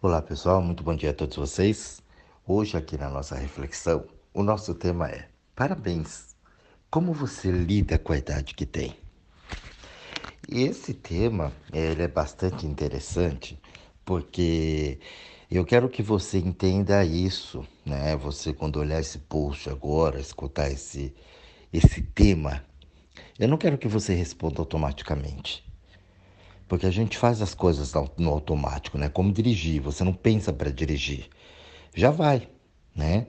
Olá 0.00 0.22
pessoal, 0.22 0.62
muito 0.62 0.84
bom 0.84 0.94
dia 0.94 1.10
a 1.10 1.12
todos 1.12 1.36
vocês. 1.36 2.00
Hoje, 2.46 2.76
aqui 2.76 2.96
na 2.96 3.08
nossa 3.08 3.34
reflexão, 3.34 4.04
o 4.32 4.44
nosso 4.44 4.72
tema 4.72 5.10
é: 5.10 5.28
Parabéns! 5.56 6.36
Como 6.88 7.12
você 7.12 7.50
lida 7.50 7.98
com 7.98 8.12
a 8.12 8.16
idade 8.16 8.54
que 8.54 8.64
tem? 8.64 8.94
E 10.48 10.62
esse 10.62 10.94
tema 10.94 11.52
ele 11.72 12.00
é 12.00 12.06
bastante 12.06 12.64
interessante 12.64 13.60
porque 14.04 15.00
eu 15.50 15.64
quero 15.64 15.88
que 15.88 16.00
você 16.00 16.38
entenda 16.38 17.04
isso, 17.04 17.66
né? 17.84 18.14
Você, 18.18 18.52
quando 18.52 18.78
olhar 18.78 19.00
esse 19.00 19.18
post 19.18 19.68
agora, 19.68 20.20
escutar 20.20 20.70
esse, 20.70 21.12
esse 21.72 22.02
tema, 22.02 22.64
eu 23.36 23.48
não 23.48 23.58
quero 23.58 23.76
que 23.76 23.88
você 23.88 24.14
responda 24.14 24.60
automaticamente. 24.60 25.67
Porque 26.68 26.86
a 26.86 26.90
gente 26.90 27.16
faz 27.16 27.40
as 27.40 27.54
coisas 27.54 27.94
no 28.16 28.30
automático, 28.30 28.98
né? 28.98 29.08
Como 29.08 29.32
dirigir, 29.32 29.80
você 29.80 30.04
não 30.04 30.12
pensa 30.12 30.52
para 30.52 30.70
dirigir. 30.70 31.28
Já 31.94 32.10
vai, 32.10 32.46
né? 32.94 33.26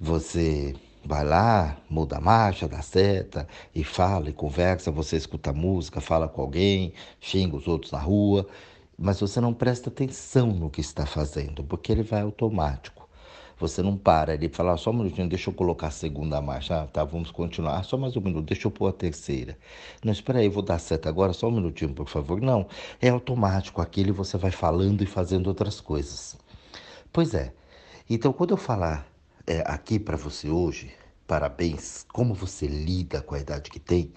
Você 0.00 0.74
vai 1.04 1.24
lá, 1.24 1.76
muda 1.90 2.18
a 2.18 2.20
marcha, 2.20 2.68
dá 2.68 2.82
seta 2.82 3.48
e 3.74 3.82
fala 3.82 4.30
e 4.30 4.32
conversa, 4.32 4.90
você 4.90 5.16
escuta 5.16 5.52
música, 5.52 6.00
fala 6.00 6.28
com 6.28 6.42
alguém, 6.42 6.92
xinga 7.20 7.56
os 7.56 7.66
outros 7.66 7.92
na 7.92 7.98
rua, 7.98 8.46
mas 8.96 9.18
você 9.20 9.40
não 9.40 9.54
presta 9.54 9.88
atenção 9.88 10.48
no 10.48 10.70
que 10.70 10.80
está 10.80 11.06
fazendo, 11.06 11.64
porque 11.64 11.90
ele 11.90 12.02
vai 12.02 12.20
automático. 12.20 13.07
Você 13.58 13.82
não 13.82 13.96
para, 13.96 14.34
ele 14.34 14.48
fala, 14.48 14.74
ah, 14.74 14.76
só 14.76 14.90
um 14.90 14.92
minutinho, 14.92 15.28
deixa 15.28 15.50
eu 15.50 15.54
colocar 15.54 15.88
a 15.88 15.90
segunda 15.90 16.40
marcha. 16.40 16.82
Ah, 16.82 16.86
tá, 16.86 17.02
vamos 17.02 17.32
continuar. 17.32 17.78
Ah, 17.78 17.82
só 17.82 17.96
mais 17.96 18.16
um 18.16 18.20
minuto, 18.20 18.46
deixa 18.46 18.68
eu 18.68 18.70
pôr 18.70 18.86
a 18.86 18.92
terceira. 18.92 19.58
Não, 20.04 20.12
espera 20.12 20.38
aí, 20.38 20.48
vou 20.48 20.62
dar 20.62 20.78
seta 20.78 21.08
agora, 21.08 21.32
só 21.32 21.48
um 21.48 21.50
minutinho, 21.50 21.92
por 21.92 22.08
favor. 22.08 22.40
Não, 22.40 22.68
é 23.00 23.08
automático. 23.08 23.80
Aquele 23.80 24.12
você 24.12 24.38
vai 24.38 24.52
falando 24.52 25.02
e 25.02 25.06
fazendo 25.06 25.48
outras 25.48 25.80
coisas. 25.80 26.36
Pois 27.12 27.34
é. 27.34 27.52
Então, 28.08 28.32
quando 28.32 28.52
eu 28.52 28.56
falar 28.56 29.08
é, 29.44 29.64
aqui 29.66 29.98
para 29.98 30.16
você 30.16 30.48
hoje, 30.48 30.92
parabéns, 31.26 32.06
como 32.12 32.34
você 32.34 32.68
lida 32.68 33.20
com 33.20 33.34
a 33.34 33.40
idade 33.40 33.70
que 33.70 33.80
tem, 33.80 34.12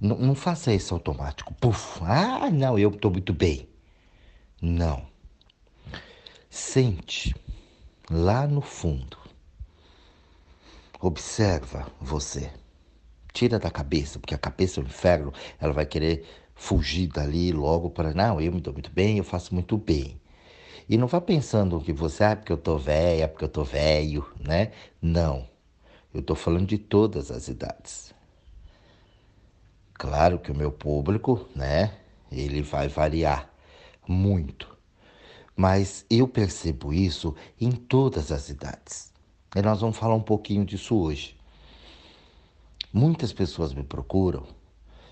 não, 0.00 0.16
não 0.16 0.34
faça 0.36 0.72
isso 0.72 0.94
automático. 0.94 1.52
Puf, 1.54 2.00
ah, 2.04 2.48
não, 2.52 2.78
eu 2.78 2.90
estou 2.90 3.10
muito 3.10 3.32
bem. 3.32 3.68
Não. 4.62 5.02
Sente 6.48 7.34
lá 8.10 8.46
no 8.46 8.60
fundo. 8.60 9.16
Observa 11.00 11.86
você. 12.00 12.50
Tira 13.32 13.58
da 13.58 13.70
cabeça, 13.70 14.18
porque 14.18 14.34
a 14.34 14.38
cabeça 14.38 14.80
é 14.80 14.82
o 14.82 14.86
inferno, 14.86 15.32
ela 15.60 15.72
vai 15.72 15.86
querer 15.86 16.26
fugir 16.54 17.06
dali 17.06 17.52
logo 17.52 17.88
para. 17.88 18.12
Não, 18.12 18.40
eu 18.40 18.52
me 18.52 18.60
dou 18.60 18.72
muito 18.72 18.90
bem, 18.90 19.18
eu 19.18 19.24
faço 19.24 19.54
muito 19.54 19.78
bem. 19.78 20.20
E 20.88 20.98
não 20.98 21.06
vá 21.06 21.20
pensando 21.20 21.80
que 21.80 21.92
você, 21.92 22.24
ah, 22.24 22.36
porque 22.36 22.52
eu 22.52 22.58
tô 22.58 22.76
velha, 22.76 23.28
porque 23.28 23.44
eu 23.44 23.48
tô 23.48 23.62
velho, 23.62 24.26
né? 24.40 24.72
Não. 25.00 25.48
Eu 26.12 26.20
tô 26.20 26.34
falando 26.34 26.66
de 26.66 26.76
todas 26.76 27.30
as 27.30 27.46
idades. 27.46 28.12
Claro 29.94 30.40
que 30.40 30.50
o 30.50 30.56
meu 30.56 30.72
público, 30.72 31.48
né, 31.54 31.94
ele 32.32 32.62
vai 32.62 32.88
variar 32.88 33.48
muito. 34.08 34.79
Mas 35.60 36.06
eu 36.08 36.26
percebo 36.26 36.90
isso 36.90 37.36
em 37.60 37.70
todas 37.70 38.32
as 38.32 38.48
idades. 38.48 39.12
E 39.54 39.60
nós 39.60 39.82
vamos 39.82 39.98
falar 39.98 40.14
um 40.14 40.22
pouquinho 40.22 40.64
disso 40.64 40.96
hoje. 40.96 41.36
Muitas 42.90 43.30
pessoas 43.30 43.74
me 43.74 43.82
procuram 43.82 44.46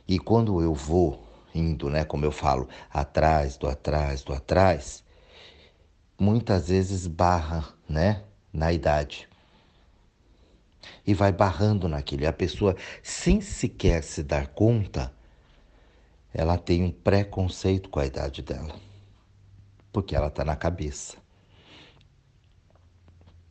e 0.08 0.18
quando 0.18 0.62
eu 0.62 0.72
vou 0.72 1.22
indo, 1.54 1.90
né, 1.90 2.02
como 2.02 2.24
eu 2.24 2.32
falo, 2.32 2.66
atrás, 2.90 3.58
do 3.58 3.68
atrás, 3.68 4.22
do 4.22 4.32
atrás, 4.32 5.04
muitas 6.18 6.68
vezes 6.68 7.06
barra, 7.06 7.68
né, 7.86 8.24
na 8.50 8.72
idade. 8.72 9.28
E 11.06 11.12
vai 11.12 11.30
barrando 11.30 11.90
naquele. 11.90 12.26
A 12.26 12.32
pessoa, 12.32 12.74
sem 13.02 13.42
sequer 13.42 14.02
se 14.02 14.22
dar 14.22 14.46
conta, 14.46 15.12
ela 16.32 16.56
tem 16.56 16.82
um 16.82 16.90
preconceito 16.90 17.90
com 17.90 18.00
a 18.00 18.06
idade 18.06 18.40
dela 18.40 18.87
porque 19.92 20.14
ela 20.14 20.28
está 20.28 20.44
na 20.44 20.56
cabeça. 20.56 21.16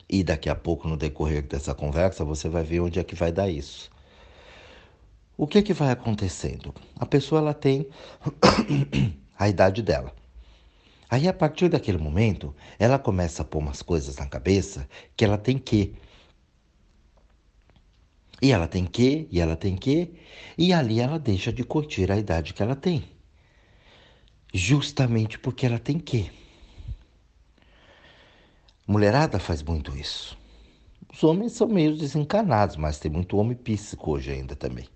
E 0.09 0.23
daqui 0.23 0.49
a 0.49 0.55
pouco, 0.55 0.87
no 0.87 0.95
decorrer 0.95 1.43
dessa 1.45 1.75
conversa, 1.75 2.23
você 2.23 2.47
vai 2.47 2.63
ver 2.63 2.79
onde 2.79 2.99
é 2.99 3.03
que 3.03 3.15
vai 3.15 3.31
dar 3.31 3.49
isso. 3.49 3.91
O 5.35 5.45
que 5.45 5.57
é 5.57 5.61
que 5.61 5.73
vai 5.73 5.91
acontecendo? 5.91 6.73
A 6.95 7.05
pessoa 7.05 7.41
ela 7.41 7.53
tem 7.53 7.87
a 9.37 9.49
idade 9.49 9.81
dela. 9.81 10.13
Aí, 11.09 11.27
a 11.27 11.33
partir 11.33 11.69
daquele 11.69 11.97
momento, 11.97 12.55
ela 12.79 12.97
começa 12.97 13.41
a 13.41 13.45
pôr 13.45 13.59
umas 13.59 13.81
coisas 13.81 14.15
na 14.17 14.25
cabeça 14.25 14.87
que 15.15 15.23
ela 15.23 15.37
tem 15.37 15.57
que. 15.57 15.95
E 18.41 18.51
ela 18.51 18.67
tem 18.67 18.85
que, 18.85 19.27
e 19.31 19.39
ela 19.39 19.55
tem 19.55 19.75
que, 19.75 20.13
e 20.57 20.71
ali 20.71 20.99
ela 20.99 21.17
deixa 21.17 21.51
de 21.51 21.63
curtir 21.63 22.11
a 22.11 22.17
idade 22.17 22.53
que 22.53 22.61
ela 22.61 22.75
tem 22.75 23.16
justamente 24.53 25.37
porque 25.37 25.65
ela 25.65 25.79
tem 25.79 25.99
que. 25.99 26.31
Mulherada 28.87 29.39
faz 29.39 29.61
muito 29.61 29.95
isso. 29.97 30.37
Os 31.11 31.23
homens 31.23 31.53
são 31.53 31.67
meio 31.67 31.97
desencanados, 31.97 32.75
mas 32.75 32.99
tem 32.99 33.11
muito 33.11 33.37
homem 33.37 33.55
psíquico 33.55 34.11
hoje 34.11 34.31
ainda 34.31 34.55
também. 34.55 34.87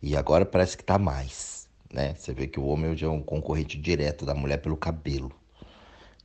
E 0.00 0.16
agora 0.16 0.46
parece 0.46 0.76
que 0.76 0.84
tá 0.84 0.98
mais, 0.98 1.68
né? 1.92 2.14
Você 2.14 2.32
vê 2.32 2.46
que 2.46 2.60
o 2.60 2.66
homem 2.66 2.90
hoje 2.90 3.04
é 3.04 3.08
um 3.08 3.22
concorrente 3.22 3.78
direto 3.78 4.24
da 4.24 4.34
mulher 4.34 4.58
pelo 4.58 4.76
cabelo. 4.76 5.32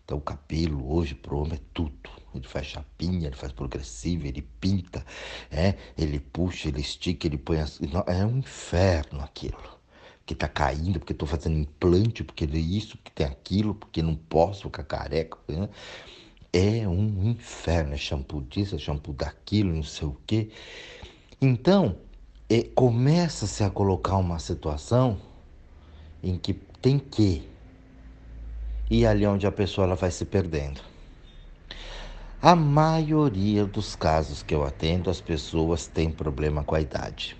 Então 0.06 0.18
o 0.18 0.22
cabelo 0.22 0.94
hoje 0.94 1.16
pro 1.16 1.40
homem 1.40 1.56
é 1.56 1.62
tudo. 1.74 2.09
Ele 2.34 2.48
faz 2.48 2.68
chapinha, 2.68 3.28
ele 3.28 3.36
faz 3.36 3.52
progressivo, 3.52 4.26
ele 4.26 4.42
pinta, 4.42 5.06
é, 5.50 5.76
ele 5.98 6.20
puxa, 6.20 6.70
ele 6.70 6.80
estica, 6.80 7.28
ele 7.28 7.38
põe 7.38 7.59
as... 7.59 7.80
É 8.08 8.26
um 8.26 8.38
inferno 8.38 9.22
aquilo 9.22 9.81
que 10.31 10.36
tá 10.36 10.47
caindo, 10.47 11.00
porque 11.00 11.14
estou 11.14 11.28
fazendo 11.28 11.58
implante, 11.58 12.24
porque 12.24 12.46
isso, 12.46 12.97
porque 12.97 13.12
tem 13.14 13.25
aquilo, 13.25 13.75
porque 13.75 14.02
não 14.02 14.16
posso 14.16 14.64
ficar 14.64 14.84
careca. 14.84 15.38
Né? 15.47 15.69
É 16.53 16.88
um 16.88 17.30
inferno, 17.30 17.94
é 17.94 17.97
shampoo 17.97 18.41
disso, 18.41 18.75
é 18.75 18.78
shampoo 18.78 19.14
daquilo, 19.14 19.74
não 19.74 19.84
sei 19.84 20.08
o 20.08 20.18
quê. 20.25 20.50
Então, 21.41 21.97
é, 22.50 22.64
começa-se 22.64 23.64
a 23.64 23.70
colocar 23.70 24.18
uma 24.18 24.40
situação 24.40 25.20
em 26.24 26.38
que 26.38 26.53
tem 26.53 26.97
que. 26.97 27.50
E 28.90 29.06
ali 29.06 29.25
onde 29.25 29.47
a 29.47 29.52
pessoa 29.52 29.86
ela 29.86 29.96
vai 29.96 30.12
se 30.12 30.25
perdendo. 30.25 30.81
A 32.41 32.56
maioria 32.56 33.66
dos 33.66 33.96
casos 33.96 34.41
que 34.41 34.56
eu 34.56 34.64
atendo, 34.64 35.09
as 35.09 35.22
pessoas 35.22 35.88
têm 35.88 36.09
problema 36.09 36.64
com 36.64 36.75
a 36.75 36.81
idade. 36.81 37.38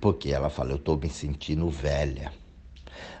Porque 0.00 0.30
ela 0.30 0.48
fala, 0.48 0.70
eu 0.70 0.76
estou 0.76 0.98
me 0.98 1.10
sentindo 1.10 1.68
velha. 1.68 2.32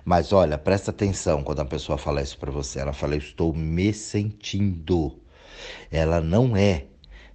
Mas 0.04 0.32
olha, 0.32 0.56
presta 0.56 0.90
atenção 0.90 1.42
quando 1.42 1.60
a 1.60 1.64
pessoa 1.64 1.98
fala 1.98 2.22
isso 2.22 2.38
para 2.38 2.50
você. 2.50 2.80
Ela 2.80 2.92
fala, 2.92 3.14
eu 3.14 3.18
estou 3.18 3.52
me 3.54 3.92
sentindo. 3.92 5.20
Ela 5.90 6.20
não 6.20 6.56
é, 6.56 6.86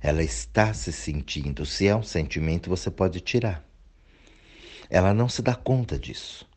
ela 0.02 0.24
está 0.24 0.74
se 0.74 0.92
sentindo. 0.92 1.66
Se 1.66 1.88
é 1.88 1.96
um 1.96 2.04
sentimento, 2.04 2.70
você 2.70 2.90
pode 2.90 3.20
tirar. 3.20 3.64
Ela 4.90 5.14
não 5.14 5.30
se 5.30 5.42
dá 5.42 5.56
conta 5.56 5.98
disso. 5.98 6.48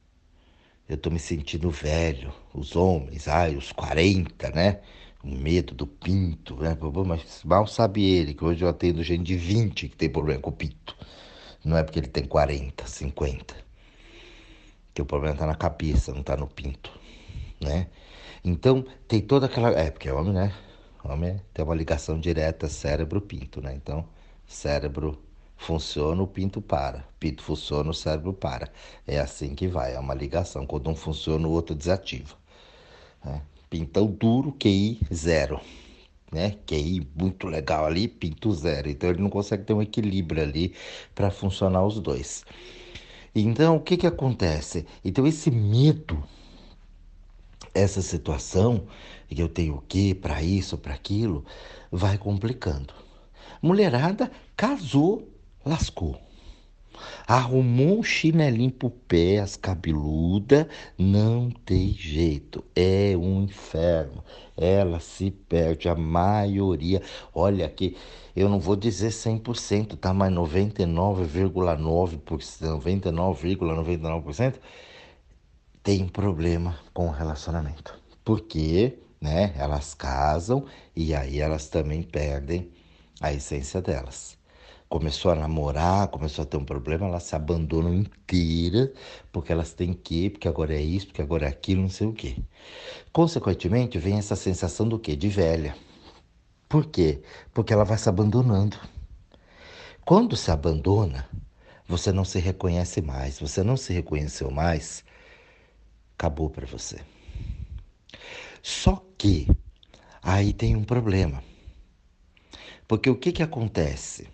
Eu 0.88 0.94
estou 0.96 1.12
me 1.12 1.18
sentindo 1.18 1.70
velho. 1.70 2.32
Os 2.54 2.74
homens, 2.74 3.28
ai, 3.28 3.54
os 3.56 3.72
40, 3.72 4.50
né? 4.50 4.80
O 5.22 5.28
medo 5.28 5.74
do 5.74 5.86
pinto, 5.86 6.56
né? 6.56 6.76
Mas 7.06 7.42
mal 7.44 7.66
sabe 7.66 8.02
ele 8.02 8.32
que 8.32 8.44
hoje 8.44 8.64
eu 8.64 8.68
atendo 8.68 9.02
gente 9.02 9.24
de 9.24 9.36
20 9.36 9.88
que 9.88 9.96
tem 9.96 10.08
problema 10.08 10.40
com 10.40 10.50
o 10.50 10.52
pinto. 10.52 10.96
Não 11.68 11.76
é 11.76 11.82
porque 11.82 11.98
ele 11.98 12.08
tem 12.08 12.24
40, 12.24 12.86
50. 12.86 13.54
Que 14.94 15.02
o 15.02 15.04
problema 15.04 15.34
está 15.34 15.46
na 15.46 15.54
cabeça, 15.54 16.12
não 16.12 16.22
está 16.22 16.34
no 16.34 16.46
pinto, 16.46 16.90
né? 17.60 17.88
Então, 18.42 18.82
tem 19.06 19.20
toda 19.20 19.44
aquela... 19.44 19.68
É, 19.78 19.90
porque 19.90 20.10
homem, 20.10 20.32
né? 20.32 20.54
Homem 21.04 21.38
tem 21.52 21.62
uma 21.62 21.74
ligação 21.74 22.18
direta 22.18 22.70
cérebro-pinto, 22.70 23.60
né? 23.60 23.74
Então, 23.74 24.08
cérebro 24.46 25.22
funciona, 25.58 26.22
o 26.22 26.26
pinto 26.26 26.62
para. 26.62 27.04
Pinto 27.20 27.42
funciona, 27.42 27.90
o 27.90 27.94
cérebro 27.94 28.32
para. 28.32 28.70
É 29.06 29.18
assim 29.18 29.54
que 29.54 29.68
vai, 29.68 29.94
é 29.94 29.98
uma 29.98 30.14
ligação. 30.14 30.66
Quando 30.66 30.88
um 30.88 30.96
funciona, 30.96 31.46
o 31.46 31.50
outro 31.50 31.76
desativa. 31.76 32.34
Né? 33.22 33.42
Pintão 33.68 34.06
duro, 34.06 34.52
QI 34.52 35.02
zero 35.12 35.60
né? 36.32 36.56
QI 36.66 37.06
muito 37.14 37.46
legal 37.46 37.86
ali, 37.86 38.08
pinto 38.08 38.52
zero. 38.52 38.88
Então 38.88 39.10
ele 39.10 39.22
não 39.22 39.30
consegue 39.30 39.64
ter 39.64 39.72
um 39.72 39.82
equilíbrio 39.82 40.42
ali 40.42 40.74
para 41.14 41.30
funcionar 41.30 41.84
os 41.84 42.00
dois. 42.00 42.44
Então 43.34 43.76
o 43.76 43.80
que 43.80 43.96
que 43.96 44.06
acontece? 44.06 44.86
Então 45.04 45.26
esse 45.26 45.50
medo, 45.50 46.22
essa 47.74 48.02
situação 48.02 48.86
que 49.28 49.40
eu 49.40 49.48
tenho 49.48 49.76
o 49.76 49.82
quê 49.82 50.16
para 50.20 50.42
isso, 50.42 50.78
para 50.78 50.94
aquilo, 50.94 51.44
vai 51.90 52.18
complicando. 52.18 52.94
Mulherada 53.62 54.30
casou, 54.56 55.28
lascou. 55.64 56.27
Arrumou 57.26 57.98
um 57.98 58.02
chinelinho 58.02 58.70
pro 58.70 58.90
pé, 58.90 59.38
as 59.38 59.56
cabeludas, 59.56 60.66
não 60.96 61.50
tem 61.50 61.92
jeito. 61.92 62.64
É 62.74 63.14
um 63.16 63.42
inferno. 63.42 64.24
Ela 64.56 65.00
se 65.00 65.30
perde, 65.30 65.88
a 65.88 65.94
maioria. 65.94 67.02
Olha 67.34 67.66
aqui, 67.66 67.96
eu 68.34 68.48
não 68.48 68.58
vou 68.60 68.76
dizer 68.76 69.10
100%, 69.10 69.96
tá? 69.96 70.14
Mas 70.14 70.32
99,9%, 70.32 72.20
99,99% 72.24 74.54
tem 75.82 76.06
problema 76.06 76.78
com 76.92 77.08
o 77.08 77.10
relacionamento. 77.10 77.98
Porque, 78.24 78.98
né, 79.20 79.52
elas 79.56 79.94
casam 79.94 80.64
e 80.94 81.14
aí 81.14 81.40
elas 81.40 81.68
também 81.68 82.02
perdem 82.02 82.70
a 83.20 83.32
essência 83.32 83.80
delas 83.82 84.37
começou 84.88 85.30
a 85.30 85.34
namorar, 85.34 86.08
começou 86.08 86.42
a 86.42 86.46
ter 86.46 86.56
um 86.56 86.64
problema, 86.64 87.06
elas 87.06 87.24
se 87.24 87.36
abandonam 87.36 87.92
inteira, 87.94 88.92
porque 89.30 89.52
elas 89.52 89.74
têm 89.74 89.92
que, 89.92 90.30
porque 90.30 90.48
agora 90.48 90.74
é 90.74 90.80
isso, 90.80 91.06
porque 91.06 91.22
agora 91.22 91.46
é 91.46 91.48
aquilo, 91.48 91.82
não 91.82 91.90
sei 91.90 92.06
o 92.06 92.12
quê. 92.12 92.36
Consequentemente, 93.12 93.98
vem 93.98 94.18
essa 94.18 94.34
sensação 94.34 94.88
do 94.88 94.98
quê? 94.98 95.14
De 95.14 95.28
velha. 95.28 95.76
Por 96.68 96.86
quê? 96.86 97.22
Porque 97.52 97.72
ela 97.72 97.84
vai 97.84 97.98
se 97.98 98.08
abandonando. 98.08 98.78
Quando 100.04 100.36
se 100.36 100.50
abandona, 100.50 101.28
você 101.86 102.12
não 102.12 102.24
se 102.24 102.38
reconhece 102.38 103.02
mais, 103.02 103.38
você 103.38 103.62
não 103.62 103.76
se 103.76 103.92
reconheceu 103.92 104.50
mais, 104.50 105.04
acabou 106.16 106.48
para 106.48 106.66
você. 106.66 106.98
Só 108.62 109.04
que 109.18 109.46
aí 110.22 110.52
tem 110.52 110.76
um 110.76 110.84
problema. 110.84 111.42
Porque 112.86 113.10
o 113.10 113.16
que, 113.16 113.32
que 113.32 113.42
acontece? 113.42 114.28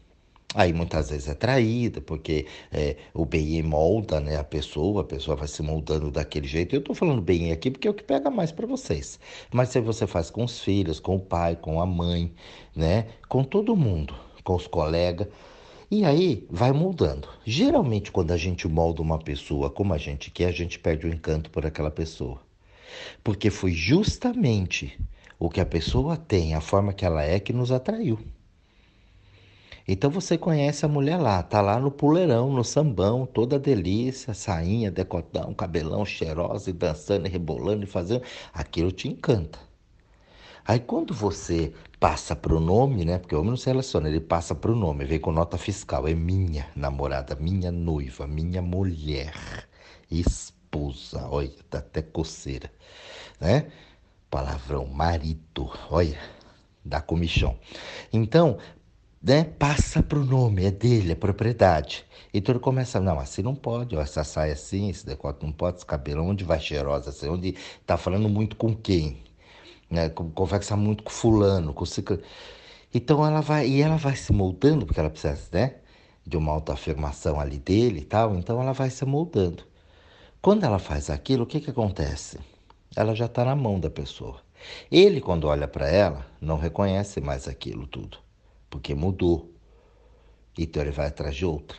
Aí 0.54 0.72
muitas 0.72 1.10
vezes 1.10 1.28
é 1.28 1.34
traída, 1.34 2.00
porque 2.00 2.46
é, 2.70 2.96
o 3.12 3.24
bem 3.24 3.60
molda 3.62 4.20
né, 4.20 4.36
a 4.36 4.44
pessoa, 4.44 5.02
a 5.02 5.04
pessoa 5.04 5.36
vai 5.36 5.48
se 5.48 5.60
moldando 5.62 6.12
daquele 6.12 6.46
jeito. 6.46 6.74
Eu 6.74 6.78
estou 6.78 6.94
falando 6.94 7.20
bem 7.20 7.50
aqui 7.50 7.72
porque 7.72 7.88
é 7.88 7.90
o 7.90 7.94
que 7.94 8.04
pega 8.04 8.30
mais 8.30 8.52
para 8.52 8.64
vocês. 8.64 9.18
Mas 9.52 9.70
se 9.70 9.80
você 9.80 10.06
faz 10.06 10.30
com 10.30 10.44
os 10.44 10.60
filhos, 10.60 11.00
com 11.00 11.16
o 11.16 11.20
pai, 11.20 11.56
com 11.56 11.80
a 11.80 11.86
mãe, 11.86 12.32
né, 12.74 13.08
com 13.28 13.42
todo 13.42 13.74
mundo, 13.74 14.14
com 14.44 14.54
os 14.54 14.68
colegas, 14.68 15.26
e 15.90 16.04
aí 16.04 16.46
vai 16.48 16.72
moldando. 16.72 17.28
Geralmente, 17.44 18.12
quando 18.12 18.30
a 18.30 18.36
gente 18.36 18.68
molda 18.68 19.02
uma 19.02 19.18
pessoa 19.18 19.68
como 19.70 19.92
a 19.92 19.98
gente 19.98 20.30
quer, 20.30 20.46
a 20.46 20.52
gente 20.52 20.78
perde 20.78 21.06
o 21.06 21.12
encanto 21.12 21.50
por 21.50 21.66
aquela 21.66 21.90
pessoa. 21.90 22.40
Porque 23.24 23.50
foi 23.50 23.72
justamente 23.72 24.98
o 25.38 25.50
que 25.50 25.60
a 25.60 25.66
pessoa 25.66 26.16
tem, 26.16 26.54
a 26.54 26.60
forma 26.60 26.92
que 26.92 27.04
ela 27.04 27.22
é, 27.22 27.40
que 27.40 27.52
nos 27.52 27.72
atraiu. 27.72 28.18
Então 29.86 30.10
você 30.10 30.38
conhece 30.38 30.84
a 30.84 30.88
mulher 30.88 31.18
lá, 31.18 31.42
tá 31.42 31.60
lá 31.60 31.78
no 31.78 31.90
puleirão, 31.90 32.50
no 32.50 32.64
sambão, 32.64 33.26
toda 33.26 33.58
delícia, 33.58 34.32
sainha, 34.32 34.90
decotão, 34.90 35.52
cabelão 35.52 36.06
cheirosa 36.06 36.70
e 36.70 36.72
dançando 36.72 37.26
e 37.26 37.30
rebolando 37.30 37.84
e 37.84 37.86
fazendo, 37.86 38.22
aquilo 38.52 38.90
te 38.90 39.08
encanta. 39.08 39.58
Aí 40.66 40.80
quando 40.80 41.12
você 41.12 41.74
passa 42.00 42.34
pro 42.34 42.58
nome, 42.58 43.04
né? 43.04 43.18
Porque 43.18 43.34
o 43.34 43.38
homem 43.38 43.50
não 43.50 43.56
se 43.58 43.66
relaciona, 43.66 44.08
ele 44.08 44.20
passa 44.20 44.54
pro 44.54 44.74
nome, 44.74 45.04
vem 45.04 45.20
com 45.20 45.30
nota 45.30 45.58
fiscal, 45.58 46.08
é 46.08 46.14
minha 46.14 46.66
namorada, 46.74 47.36
minha 47.36 47.70
noiva, 47.70 48.26
minha 48.26 48.62
mulher, 48.62 49.34
esposa, 50.10 51.28
olha, 51.28 51.52
tá 51.68 51.78
até 51.78 52.00
coceira, 52.00 52.70
né? 53.38 53.70
Palavrão, 54.30 54.86
marido, 54.86 55.70
olha, 55.90 56.18
dá 56.82 57.00
comichão. 57.02 57.58
Então, 58.10 58.56
né, 59.24 59.44
passa 59.44 60.02
para 60.02 60.18
o 60.18 60.24
nome, 60.24 60.66
é 60.66 60.70
dele, 60.70 61.12
é 61.12 61.14
propriedade. 61.14 62.04
Então 62.32 62.52
ele 62.54 62.60
começa, 62.60 63.00
não, 63.00 63.18
assim 63.18 63.42
não 63.42 63.54
pode, 63.54 63.96
ó, 63.96 64.02
essa 64.02 64.22
saia 64.22 64.52
assim, 64.52 64.90
esse 64.90 65.06
decote 65.06 65.44
não 65.44 65.50
pode, 65.52 65.78
esse 65.78 65.86
cabelo, 65.86 66.22
onde 66.22 66.44
vai 66.44 66.60
cheirosa, 66.60 67.08
assim, 67.10 67.28
onde 67.28 67.56
tá 67.86 67.96
falando 67.96 68.28
muito 68.28 68.54
com 68.54 68.76
quem, 68.76 69.22
né, 69.90 70.10
conversa 70.10 70.76
muito 70.76 71.02
com 71.04 71.10
fulano, 71.10 71.72
com 71.72 71.86
ciclo. 71.86 72.20
Então 72.92 73.26
ela 73.26 73.40
vai, 73.40 73.66
e 73.66 73.80
ela 73.80 73.96
vai 73.96 74.14
se 74.14 74.32
moldando, 74.32 74.84
porque 74.86 75.00
ela 75.00 75.10
precisa, 75.10 75.38
né, 75.52 75.76
de 76.26 76.36
uma 76.36 76.52
autoafirmação 76.52 77.40
ali 77.40 77.58
dele 77.58 78.00
e 78.00 78.04
tal, 78.04 78.34
então 78.36 78.60
ela 78.60 78.72
vai 78.72 78.90
se 78.90 79.04
moldando. 79.06 79.64
Quando 80.42 80.64
ela 80.64 80.78
faz 80.78 81.08
aquilo, 81.10 81.44
o 81.44 81.46
que 81.46 81.60
que 81.60 81.70
acontece? 81.70 82.38
Ela 82.94 83.14
já 83.14 83.26
está 83.26 83.44
na 83.44 83.56
mão 83.56 83.80
da 83.80 83.90
pessoa. 83.90 84.40
Ele, 84.90 85.20
quando 85.20 85.48
olha 85.48 85.68
para 85.68 85.88
ela, 85.88 86.26
não 86.40 86.58
reconhece 86.58 87.20
mais 87.20 87.48
aquilo 87.48 87.86
tudo 87.86 88.23
porque 88.74 88.92
mudou. 88.92 89.54
Então 90.58 90.82
ele 90.82 90.90
vai 90.90 91.06
atrás 91.06 91.36
de 91.36 91.46
outra. 91.46 91.78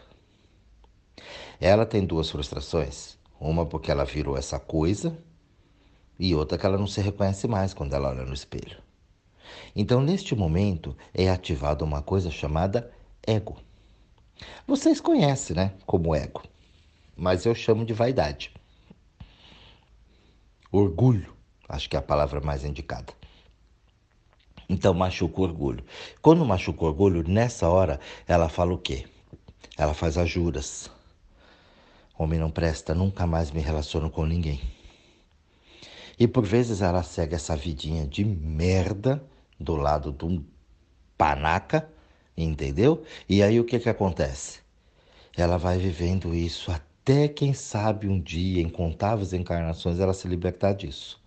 Ela 1.59 1.85
tem 1.85 2.05
duas 2.05 2.29
frustrações. 2.29 3.17
Uma 3.37 3.65
porque 3.65 3.91
ela 3.91 4.05
virou 4.05 4.37
essa 4.37 4.57
coisa 4.57 5.17
e 6.17 6.33
outra 6.33 6.57
que 6.57 6.65
ela 6.65 6.77
não 6.77 6.87
se 6.87 7.01
reconhece 7.01 7.49
mais 7.49 7.73
quando 7.73 7.93
ela 7.93 8.07
olha 8.11 8.23
no 8.23 8.33
espelho. 8.33 8.77
Então, 9.75 9.99
neste 9.99 10.33
momento, 10.33 10.95
é 11.13 11.29
ativada 11.29 11.83
uma 11.83 12.01
coisa 12.01 12.31
chamada 12.31 12.89
ego. 13.27 13.57
Vocês 14.65 15.01
conhecem, 15.01 15.53
né, 15.53 15.73
como 15.85 16.15
ego, 16.15 16.43
mas 17.13 17.45
eu 17.45 17.53
chamo 17.53 17.85
de 17.85 17.91
vaidade. 17.91 18.53
Orgulho, 20.71 21.35
acho 21.67 21.89
que 21.89 21.97
é 21.97 21.99
a 21.99 22.01
palavra 22.01 22.39
mais 22.39 22.63
indicada. 22.63 23.11
Então 24.67 24.93
machuca 24.93 25.41
o 25.41 25.43
orgulho. 25.43 25.83
Quando 26.21 26.45
machuca 26.45 26.83
o 26.83 26.87
orgulho, 26.87 27.23
nessa 27.27 27.69
hora, 27.69 27.99
ela 28.27 28.49
fala 28.49 28.73
o 28.73 28.77
quê? 28.77 29.05
Ela 29.77 29.93
faz 29.93 30.17
as 30.17 30.29
juras. 30.29 30.89
Homem 32.17 32.39
não 32.39 32.49
presta, 32.49 32.95
nunca 32.95 33.27
mais 33.27 33.51
me 33.51 33.59
relaciono 33.59 34.09
com 34.09 34.25
ninguém. 34.25 34.61
E 36.17 36.27
por 36.27 36.45
vezes 36.45 36.81
ela 36.81 37.03
segue 37.03 37.35
essa 37.35 37.55
vidinha 37.55 38.07
de 38.07 38.23
merda 38.23 39.21
do 39.59 39.75
lado 39.75 40.11
de 40.11 40.25
um 40.25 40.43
panaca, 41.17 41.89
entendeu? 42.37 43.03
E 43.27 43.43
aí 43.43 43.59
o 43.59 43.65
que 43.65 43.79
que 43.79 43.89
acontece? 43.89 44.59
Ela 45.35 45.57
vai 45.57 45.77
vivendo 45.77 46.33
isso 46.33 46.71
até 46.71 47.27
quem 47.27 47.53
sabe 47.53 48.07
um 48.07 48.19
dia, 48.19 48.61
em 48.61 48.69
contáveis 48.69 49.33
encarnações, 49.33 49.99
ela 49.99 50.13
se 50.13 50.27
libertar 50.27 50.73
disso. 50.73 51.21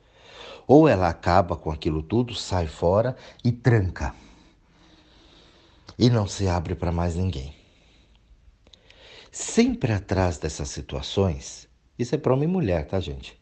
Ou 0.68 0.86
ela 0.86 1.08
acaba 1.08 1.56
com 1.56 1.70
aquilo 1.70 2.02
tudo, 2.02 2.34
sai 2.34 2.66
fora 2.66 3.16
e 3.42 3.50
tranca. 3.50 4.14
E 5.98 6.10
não 6.10 6.26
se 6.28 6.46
abre 6.46 6.74
para 6.74 6.92
mais 6.92 7.16
ninguém. 7.16 7.56
Sempre 9.32 9.92
atrás 9.94 10.36
dessas 10.36 10.68
situações, 10.68 11.66
isso 11.98 12.14
é 12.14 12.18
para 12.18 12.34
homem 12.34 12.46
e 12.46 12.52
mulher, 12.52 12.86
tá, 12.86 13.00
gente? 13.00 13.40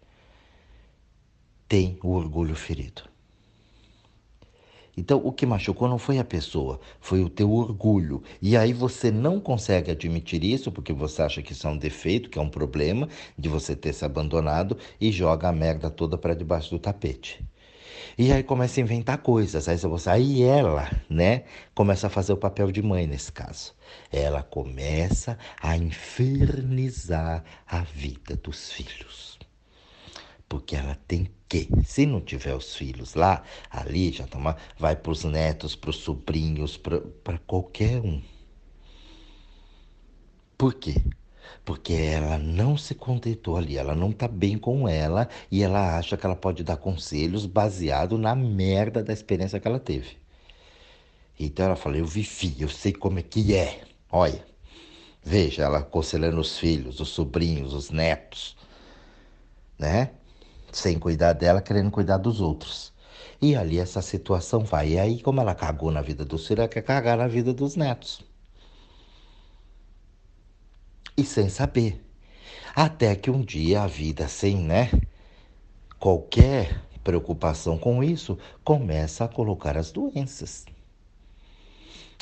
Tem 1.67 1.99
o 2.00 2.12
orgulho 2.12 2.55
ferido. 2.55 3.15
Então, 4.97 5.21
o 5.23 5.31
que 5.31 5.45
machucou 5.45 5.88
não 5.88 5.99
foi 5.99 6.19
a 6.19 6.25
pessoa, 6.25 6.81
foi 7.00 7.23
o 7.23 7.29
teu 7.29 7.53
orgulho. 7.53 8.23
E 8.41 8.57
aí 8.57 8.73
você 8.73 9.11
não 9.11 9.38
consegue 9.38 9.91
admitir 9.91 10.43
isso 10.43 10.73
porque 10.73 10.93
você 10.93 11.23
acha 11.23 11.43
que 11.43 11.53
isso 11.53 11.67
é 11.67 11.71
um 11.71 11.76
defeito, 11.76 12.31
que 12.31 12.38
é 12.38 12.43
um 12.43 12.49
problema 12.49 13.09
de 13.37 13.49
você 13.49 13.76
ter 13.76 13.93
se 13.93 14.05
abandonado 14.05 14.76
e 15.00 15.12
joga 15.12 15.49
a 15.49 15.53
merda 15.53 15.91
toda 15.91 16.17
para 16.17 16.35
debaixo 16.35 16.71
do 16.71 16.79
tapete. 16.79 17.45
E 18.19 18.33
aí 18.33 18.43
começa 18.43 18.81
a 18.81 18.83
inventar 18.83 19.19
coisas. 19.19 19.69
Aí 19.69 19.76
você, 19.76 20.09
aí 20.09 20.43
ela, 20.43 20.91
né, 21.11 21.45
começa 21.75 22.07
a 22.07 22.11
fazer 22.11 22.33
o 22.33 22.37
papel 22.37 22.73
de 22.73 22.81
mãe 22.83 23.07
nesse 23.07 23.31
caso. 23.31 23.75
Ela 24.11 24.43
começa 24.43 25.38
a 25.61 25.76
infernizar 25.76 27.45
a 27.67 27.81
vida 27.83 28.35
dos 28.37 28.73
filhos. 28.73 29.36
Porque 30.49 30.76
ela 30.76 30.97
tem 31.07 31.31
que, 31.49 31.69
se 31.85 32.07
não 32.07 32.21
tiver 32.21 32.55
os 32.55 32.75
filhos 32.75 33.15
lá, 33.15 33.43
ali 33.71 34.12
já 34.12 34.26
toma, 34.26 34.57
vai 34.79 34.97
para 34.97 35.12
os 35.12 35.25
netos, 35.25 35.75
para 35.76 35.91
os 35.91 35.97
sobrinhos, 35.97 36.76
para 36.76 37.38
qualquer 37.47 38.00
um. 38.00 38.23
Por 40.57 40.75
quê? 40.75 41.03
Porque 41.65 41.93
ela 41.93 42.38
não 42.38 42.76
se 42.76 42.95
contentou 42.95 43.57
ali, 43.57 43.76
ela 43.76 43.95
não 43.95 44.12
tá 44.12 44.29
bem 44.29 44.59
com 44.59 44.88
ela 44.88 45.29
e 45.50 45.62
ela 45.62 45.99
acha 45.99 46.17
que 46.17 46.25
ela 46.26 46.37
pode 46.37 46.62
dar 46.65 46.76
conselhos 46.76 47.47
baseado 47.47 48.19
na 48.19 48.35
merda 48.35 49.03
da 49.03 49.12
experiência 49.12 49.61
que 49.61 49.69
ela 49.69 49.79
teve. 49.81 50.17
Então 51.38 51.67
ela 51.67 51.76
falou: 51.76 51.99
Eu 51.99 52.07
vivi, 52.07 52.57
eu 52.61 52.69
sei 52.69 52.93
como 52.93 53.19
é 53.19 53.23
que 53.23 53.55
é. 53.55 53.83
Olha, 54.11 54.45
veja, 55.23 55.65
ela 55.65 55.79
aconselhando 55.79 56.41
os 56.41 56.59
filhos, 56.59 57.00
os 57.00 57.09
sobrinhos, 57.11 57.75
os 57.75 57.91
netos, 57.91 58.57
né? 59.79 60.11
Sem 60.78 60.99
cuidar 60.99 61.33
dela, 61.33 61.62
querendo 61.62 61.90
cuidar 61.90 62.18
dos 62.18 62.40
outros. 62.40 62.92
E 63.40 63.54
ali 63.54 63.78
essa 63.78 64.02
situação 64.02 64.64
vai. 64.64 64.90
E 64.90 64.99
aí, 64.99 65.23
como 65.23 65.40
ela 65.40 65.54
cagou 65.54 65.90
na 65.90 66.02
vida 66.02 66.25
dos 66.25 66.47
filhos, 66.47 66.61
ela 66.61 66.68
quer 66.68 66.83
cagar 66.83 67.16
na 67.16 67.28
vida 67.28 67.52
dos 67.52 67.76
netos. 67.76 68.23
E 71.16 71.25
sem 71.25 71.49
saber. 71.49 72.02
Até 72.75 73.14
que 73.16 73.30
um 73.30 73.42
dia 73.42 73.83
a 73.83 73.87
vida, 73.87 74.28
sem 74.28 74.59
né, 74.59 74.90
qualquer 75.99 76.83
preocupação 77.02 77.78
com 77.78 78.02
isso, 78.04 78.38
começa 78.62 79.25
a 79.25 79.28
colocar 79.28 79.78
as 79.78 79.90
doenças. 79.90 80.66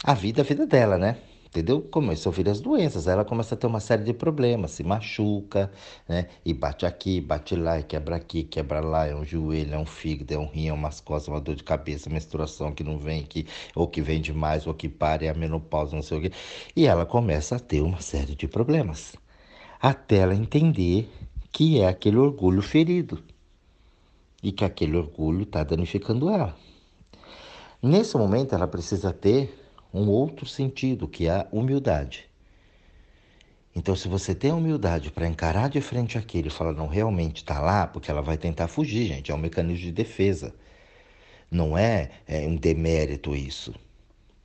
A 0.02 0.14
vida 0.14 0.40
é 0.40 0.42
a 0.42 0.46
vida 0.46 0.66
dela, 0.66 0.98
né? 0.98 1.18
Entendeu? 1.54 1.80
Começam 1.80 2.32
a 2.32 2.34
vir 2.34 2.48
as 2.48 2.60
doenças, 2.60 3.06
ela 3.06 3.24
começa 3.24 3.54
a 3.54 3.58
ter 3.58 3.68
uma 3.68 3.78
série 3.78 4.02
de 4.02 4.12
problemas, 4.12 4.72
se 4.72 4.82
machuca, 4.82 5.70
né? 6.08 6.26
E 6.44 6.52
bate 6.52 6.84
aqui, 6.84 7.20
bate 7.20 7.54
lá, 7.54 7.78
e 7.78 7.84
quebra 7.84 8.16
aqui, 8.16 8.42
quebra 8.42 8.80
lá, 8.80 9.06
é 9.06 9.14
um 9.14 9.24
joelho, 9.24 9.72
é 9.72 9.78
um 9.78 9.86
fígado, 9.86 10.34
é 10.34 10.38
um 10.38 10.48
rim, 10.48 10.66
é 10.66 10.72
umas 10.72 11.00
costas, 11.00 11.28
uma 11.28 11.40
dor 11.40 11.54
de 11.54 11.62
cabeça, 11.62 12.10
menstruação 12.10 12.72
que 12.72 12.82
não 12.82 12.98
vem 12.98 13.20
aqui, 13.20 13.46
ou 13.72 13.86
que 13.86 14.02
vem 14.02 14.20
demais, 14.20 14.66
ou 14.66 14.74
que 14.74 14.88
para, 14.88 15.24
é 15.24 15.28
a 15.28 15.34
menopausa, 15.34 15.94
não 15.94 16.02
sei 16.02 16.18
o 16.18 16.20
quê. 16.22 16.32
E 16.74 16.86
ela 16.86 17.06
começa 17.06 17.54
a 17.54 17.60
ter 17.60 17.82
uma 17.82 18.00
série 18.00 18.34
de 18.34 18.48
problemas, 18.48 19.14
até 19.80 20.16
ela 20.16 20.34
entender 20.34 21.08
que 21.52 21.78
é 21.80 21.86
aquele 21.86 22.16
orgulho 22.16 22.62
ferido 22.62 23.22
e 24.42 24.50
que 24.50 24.64
aquele 24.64 24.96
orgulho 24.96 25.44
está 25.44 25.62
danificando 25.62 26.28
ela. 26.28 26.56
Nesse 27.80 28.16
momento, 28.16 28.54
ela 28.54 28.66
precisa 28.66 29.12
ter 29.12 29.63
um 29.94 30.08
outro 30.10 30.44
sentido, 30.44 31.06
que 31.06 31.28
é 31.28 31.30
a 31.30 31.46
humildade. 31.52 32.28
Então, 33.76 33.94
se 33.94 34.08
você 34.08 34.34
tem 34.34 34.50
a 34.50 34.54
humildade 34.54 35.10
para 35.10 35.26
encarar 35.26 35.68
de 35.68 35.80
frente 35.80 36.18
aquilo 36.18 36.48
e 36.48 36.50
falar, 36.50 36.72
não, 36.72 36.88
realmente 36.88 37.38
está 37.38 37.60
lá, 37.60 37.86
porque 37.86 38.10
ela 38.10 38.20
vai 38.22 38.36
tentar 38.36 38.66
fugir, 38.68 39.06
gente, 39.06 39.30
é 39.30 39.34
um 39.34 39.38
mecanismo 39.38 39.84
de 39.84 39.92
defesa. 39.92 40.54
Não 41.50 41.78
é, 41.78 42.10
é 42.26 42.40
um 42.46 42.56
demérito 42.56 43.34
isso. 43.34 43.74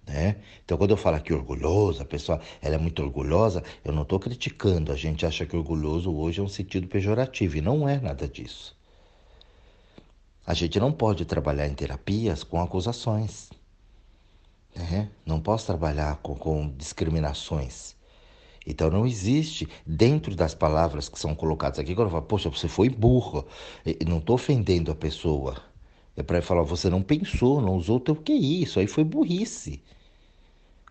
Né? 0.08 0.38
Então, 0.64 0.78
quando 0.78 0.92
eu 0.92 0.98
falo 0.98 1.18
aqui 1.18 1.34
orgulhoso, 1.34 2.02
a 2.02 2.06
pessoa 2.06 2.42
ela 2.62 2.76
é 2.76 2.78
muito 2.78 3.02
orgulhosa, 3.04 3.64
eu 3.84 3.92
não 3.92 4.04
estou 4.04 4.20
criticando. 4.20 4.92
A 4.92 4.96
gente 4.96 5.26
acha 5.26 5.46
que 5.46 5.56
orgulhoso 5.56 6.12
hoje 6.12 6.40
é 6.40 6.44
um 6.44 6.48
sentido 6.48 6.88
pejorativo, 6.88 7.58
e 7.58 7.62
não 7.62 7.88
é 7.88 8.00
nada 8.00 8.28
disso. 8.28 8.76
A 10.46 10.54
gente 10.56 10.80
não 10.80 10.92
pode 10.92 11.26
trabalhar 11.26 11.68
em 11.68 11.74
terapias 11.76 12.44
com 12.44 12.60
acusações. 12.60 13.50
Né? 14.76 15.10
Não 15.26 15.40
posso 15.40 15.66
trabalhar 15.66 16.18
com, 16.18 16.36
com 16.36 16.70
discriminações. 16.78 17.96
Então 18.66 18.90
não 18.90 19.06
existe 19.06 19.68
dentro 19.86 20.36
das 20.36 20.54
palavras 20.54 21.10
que 21.10 21.20
são 21.20 21.34
colocadas 21.34 21.80
aqui, 21.80 21.96
quando 21.96 22.08
eu 22.08 22.12
falo, 22.12 22.26
poxa, 22.26 22.50
você 22.50 22.68
foi 22.68 22.90
burro, 22.90 23.46
e 23.86 24.06
não 24.06 24.20
estou 24.20 24.36
ofendendo 24.36 24.92
a 24.92 24.96
pessoa. 24.96 25.58
É 26.16 26.22
para 26.22 26.42
falar, 26.42 26.64
você 26.64 26.90
não 26.90 27.02
pensou, 27.02 27.62
não 27.62 27.76
usou 27.76 27.98
o 27.98 28.00
teu 28.00 28.16
QI, 28.16 28.64
isso 28.64 28.80
aí 28.80 28.88
foi 28.88 29.04
burrice. 29.04 29.82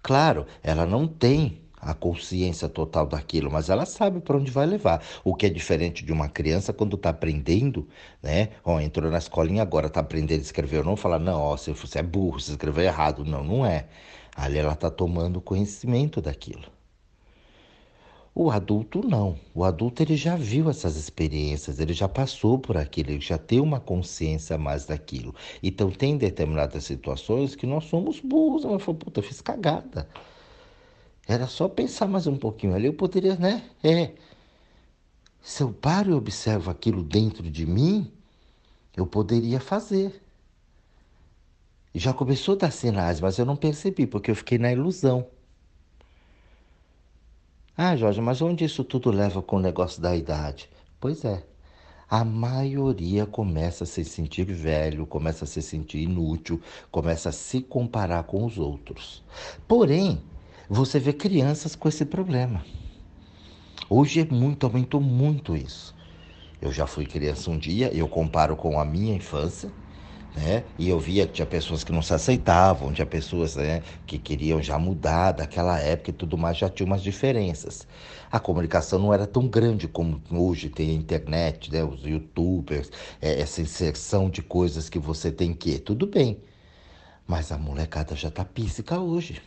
Claro, 0.02 0.46
ela 0.62 0.86
não 0.86 1.06
tem 1.06 1.60
a 1.80 1.94
consciência 1.94 2.68
total 2.68 3.06
daquilo, 3.06 3.50
mas 3.50 3.68
ela 3.68 3.86
sabe 3.86 4.20
para 4.20 4.36
onde 4.36 4.50
vai 4.50 4.66
levar. 4.66 5.02
O 5.24 5.34
que 5.34 5.46
é 5.46 5.48
diferente 5.48 6.04
de 6.04 6.12
uma 6.12 6.28
criança 6.28 6.72
quando 6.72 6.96
está 6.96 7.10
aprendendo, 7.10 7.88
né? 8.22 8.50
Ó, 8.64 8.80
entrou 8.80 9.10
na 9.10 9.18
escolinha 9.18 9.62
agora, 9.62 9.86
está 9.86 10.00
aprendendo 10.00 10.40
a 10.40 10.42
escrever 10.42 10.84
não, 10.84 10.96
fala, 10.96 11.18
não, 11.18 11.40
ó, 11.40 11.56
você, 11.56 11.72
você 11.72 11.98
é 11.98 12.02
burro, 12.02 12.40
você 12.40 12.52
escreveu 12.52 12.84
errado. 12.84 13.24
Não, 13.24 13.44
não 13.44 13.66
é. 13.66 13.86
Ali 14.36 14.58
ela 14.58 14.72
está 14.72 14.90
tomando 14.90 15.40
conhecimento 15.40 16.20
daquilo. 16.20 16.78
O 18.34 18.50
adulto 18.52 19.04
não. 19.04 19.36
O 19.52 19.64
adulto 19.64 20.00
ele 20.00 20.16
já 20.16 20.36
viu 20.36 20.70
essas 20.70 20.96
experiências, 20.96 21.80
ele 21.80 21.92
já 21.92 22.08
passou 22.08 22.56
por 22.56 22.76
aquilo, 22.76 23.10
ele 23.10 23.20
já 23.20 23.36
tem 23.36 23.58
uma 23.58 23.80
consciência 23.80 24.56
mais 24.56 24.86
daquilo. 24.86 25.34
Então 25.60 25.90
tem 25.90 26.16
determinadas 26.16 26.84
situações 26.84 27.56
que 27.56 27.66
nós 27.66 27.84
somos 27.86 28.20
burros. 28.20 28.62
Eu 28.62 28.78
falo, 28.78 28.96
puta, 28.96 29.18
eu 29.18 29.24
fiz 29.24 29.40
cagada. 29.40 30.08
Era 31.28 31.46
só 31.46 31.68
pensar 31.68 32.06
mais 32.08 32.26
um 32.26 32.38
pouquinho 32.38 32.74
ali, 32.74 32.86
eu 32.86 32.94
poderia, 32.94 33.36
né? 33.36 33.62
É. 33.84 34.12
Se 35.42 35.62
eu 35.62 35.70
paro 35.70 36.10
e 36.10 36.14
observo 36.14 36.70
aquilo 36.70 37.02
dentro 37.02 37.50
de 37.50 37.66
mim, 37.66 38.10
eu 38.96 39.06
poderia 39.06 39.60
fazer. 39.60 40.22
Já 41.94 42.14
começou 42.14 42.54
a 42.54 42.58
dar 42.58 42.70
sinais, 42.70 43.20
mas 43.20 43.38
eu 43.38 43.44
não 43.44 43.56
percebi, 43.56 44.06
porque 44.06 44.30
eu 44.30 44.34
fiquei 44.34 44.56
na 44.56 44.72
ilusão. 44.72 45.26
Ah, 47.76 47.94
Jorge, 47.94 48.22
mas 48.22 48.40
onde 48.40 48.64
isso 48.64 48.82
tudo 48.82 49.10
leva 49.10 49.42
com 49.42 49.56
o 49.56 49.60
negócio 49.60 50.00
da 50.00 50.16
idade? 50.16 50.70
Pois 50.98 51.26
é. 51.26 51.44
A 52.08 52.24
maioria 52.24 53.26
começa 53.26 53.84
a 53.84 53.86
se 53.86 54.02
sentir 54.02 54.44
velho, 54.44 55.06
começa 55.06 55.44
a 55.44 55.46
se 55.46 55.60
sentir 55.60 55.98
inútil, 55.98 56.58
começa 56.90 57.28
a 57.28 57.32
se 57.32 57.60
comparar 57.60 58.24
com 58.24 58.46
os 58.46 58.56
outros. 58.56 59.22
Porém, 59.68 60.22
você 60.68 60.98
vê 61.00 61.12
crianças 61.12 61.74
com 61.74 61.88
esse 61.88 62.04
problema. 62.04 62.64
Hoje 63.88 64.20
é 64.20 64.24
muito, 64.24 64.66
aumentou 64.66 65.00
muito 65.00 65.56
isso. 65.56 65.94
Eu 66.60 66.72
já 66.72 66.86
fui 66.86 67.06
criança 67.06 67.50
um 67.50 67.58
dia, 67.58 67.94
eu 67.94 68.08
comparo 68.08 68.56
com 68.56 68.78
a 68.80 68.84
minha 68.84 69.14
infância, 69.14 69.72
né? 70.34 70.66
E 70.78 70.88
eu 70.88 70.98
via 71.00 71.26
que 71.26 71.34
tinha 71.34 71.46
pessoas 71.46 71.84
que 71.84 71.92
não 71.92 72.02
se 72.02 72.14
aceitavam, 72.14 72.92
tinha 72.92 73.06
pessoas 73.06 73.56
né, 73.56 73.82
que 74.06 74.18
queriam 74.18 74.62
já 74.62 74.78
mudar 74.78 75.32
daquela 75.32 75.78
época 75.80 76.10
e 76.10 76.12
tudo 76.12 76.38
mais, 76.38 76.58
já 76.58 76.68
tinha 76.68 76.86
umas 76.86 77.02
diferenças. 77.02 77.86
A 78.30 78.40
comunicação 78.40 78.98
não 78.98 79.14
era 79.14 79.26
tão 79.26 79.48
grande 79.48 79.88
como 79.88 80.22
hoje 80.30 80.68
tem 80.70 80.90
a 80.90 80.94
internet, 80.94 81.72
né, 81.72 81.84
os 81.84 82.04
youtubers, 82.04 82.90
é, 83.20 83.40
essa 83.40 83.62
inserção 83.62 84.30
de 84.30 84.42
coisas 84.42 84.88
que 84.88 84.98
você 84.98 85.32
tem 85.32 85.54
que. 85.54 85.78
Tudo 85.78 86.06
bem. 86.06 86.42
Mas 87.26 87.52
a 87.52 87.58
molecada 87.58 88.16
já 88.16 88.30
tá 88.30 88.44
píssica 88.44 89.00
hoje 89.00 89.42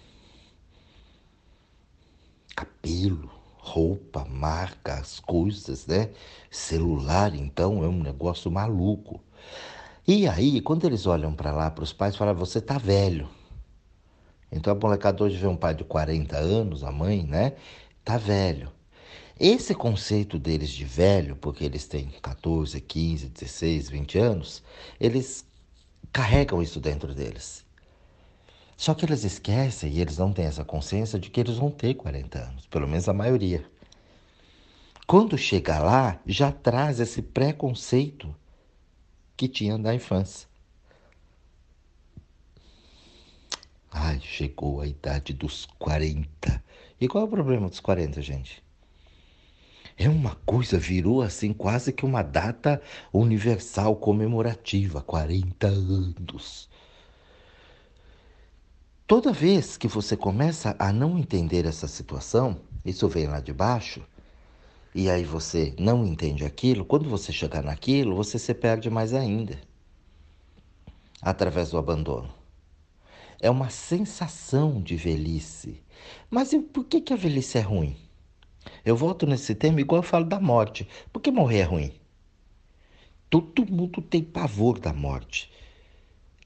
cabelo, 2.56 3.30
roupa, 3.58 4.26
marca, 4.26 4.96
as 4.96 5.20
coisas, 5.20 5.86
né? 5.88 6.10
Celular, 6.50 7.36
então, 7.36 7.84
é 7.84 7.88
um 7.88 8.02
negócio 8.02 8.52
maluco. 8.52 9.22
E 10.08 10.28
aí, 10.28 10.62
quando 10.62 10.86
eles 10.86 11.06
olham 11.06 11.34
para 11.34 11.52
lá, 11.52 11.70
para 11.70 11.84
os 11.84 11.94
pais, 11.94 12.16
falam: 12.16 12.36
você 12.36 12.60
tá 12.60 12.78
velho. 12.78 13.30
Então 14.52 14.74
a 14.74 14.76
molecada 14.76 15.24
hoje 15.24 15.38
vê 15.38 15.48
um 15.48 15.56
pai 15.56 15.74
de 15.74 15.84
40 15.84 16.38
anos, 16.38 16.84
a 16.84 16.92
mãe, 16.92 17.24
né? 17.24 17.54
Tá 18.04 18.18
velho. 18.18 18.70
Esse 19.40 19.74
conceito 19.74 20.38
deles 20.38 20.70
de 20.70 20.84
velho, 20.86 21.36
porque 21.36 21.64
eles 21.64 21.88
têm 21.88 22.10
14, 22.22 22.80
15, 22.82 23.30
16, 23.30 23.90
20 23.90 24.18
anos, 24.20 24.62
eles 25.00 25.46
carregam 26.12 26.62
isso 26.62 26.80
dentro 26.80 27.16
deles. 27.16 27.61
Só 28.82 28.96
que 28.96 29.06
eles 29.06 29.24
esquecem 29.24 29.92
e 29.92 30.02
eles 30.02 30.18
não 30.18 30.34
têm 30.34 30.46
essa 30.46 30.66
consciência 30.66 31.20
de 31.20 31.30
que 31.30 31.40
eles 31.40 31.58
vão 31.58 31.70
ter 31.70 31.94
40 31.94 32.40
anos, 32.40 32.66
pelo 32.66 32.88
menos 32.88 33.08
a 33.08 33.14
maioria. 33.14 33.64
Quando 35.06 35.38
chega 35.38 35.78
lá, 35.78 36.20
já 36.26 36.52
traz 36.52 37.00
esse 37.00 37.22
preconceito 37.22 38.36
que 39.38 39.48
tinha 39.48 39.78
da 39.78 39.94
infância. 39.94 40.48
Ai, 43.92 44.20
chegou 44.20 44.82
a 44.82 44.88
idade 44.88 45.32
dos 45.32 45.68
40. 45.78 46.64
E 47.00 47.08
qual 47.08 47.26
é 47.26 47.28
o 47.28 47.30
problema 47.30 47.70
dos 47.70 47.80
40, 47.80 48.20
gente? 48.20 48.64
É 49.96 50.10
uma 50.10 50.34
coisa, 50.44 50.80
virou 50.80 51.22
assim 51.22 51.54
quase 51.54 51.94
que 51.94 52.04
uma 52.04 52.24
data 52.24 52.82
universal 53.14 53.96
comemorativa, 53.96 55.04
40 55.04 55.68
anos. 55.68 56.71
Toda 59.12 59.34
vez 59.34 59.76
que 59.76 59.90
você 59.90 60.16
começa 60.16 60.74
a 60.80 60.94
não 60.94 61.20
entender 61.20 61.66
essa 61.66 61.86
situação, 61.86 62.62
isso 62.86 63.10
vem 63.10 63.28
lá 63.28 63.42
de 63.42 63.52
baixo, 63.52 64.02
e 64.96 65.10
aí 65.10 65.26
você 65.26 65.76
não 65.78 66.06
entende 66.06 66.46
aquilo, 66.46 66.86
quando 66.86 67.10
você 67.10 67.34
chegar 67.34 67.62
naquilo, 67.62 68.16
você 68.16 68.40
se 68.40 68.54
perde 68.54 68.90
mais 68.90 69.14
ainda 69.14 69.60
através 71.22 71.72
do 71.72 71.78
abandono. 71.78 72.34
É 73.42 73.50
uma 73.50 73.70
sensação 73.70 74.82
de 74.82 74.96
velhice. 74.96 75.84
Mas 76.30 76.54
por 76.72 76.86
que, 76.86 77.02
que 77.02 77.12
a 77.12 77.18
velhice 77.18 77.58
é 77.58 77.62
ruim? 77.62 77.98
Eu 78.86 78.96
volto 78.96 79.28
nesse 79.28 79.54
tema 79.54 79.82
igual 79.82 80.00
eu 80.00 80.08
falo 80.08 80.24
da 80.24 80.40
morte. 80.40 80.88
Por 81.12 81.22
que 81.22 81.32
morrer 81.32 81.60
é 81.60 81.64
ruim? 81.64 81.92
Todo 83.30 83.70
mundo 83.70 84.02
tem 84.02 84.24
pavor 84.24 84.80
da 84.80 84.94
morte. 84.94 85.52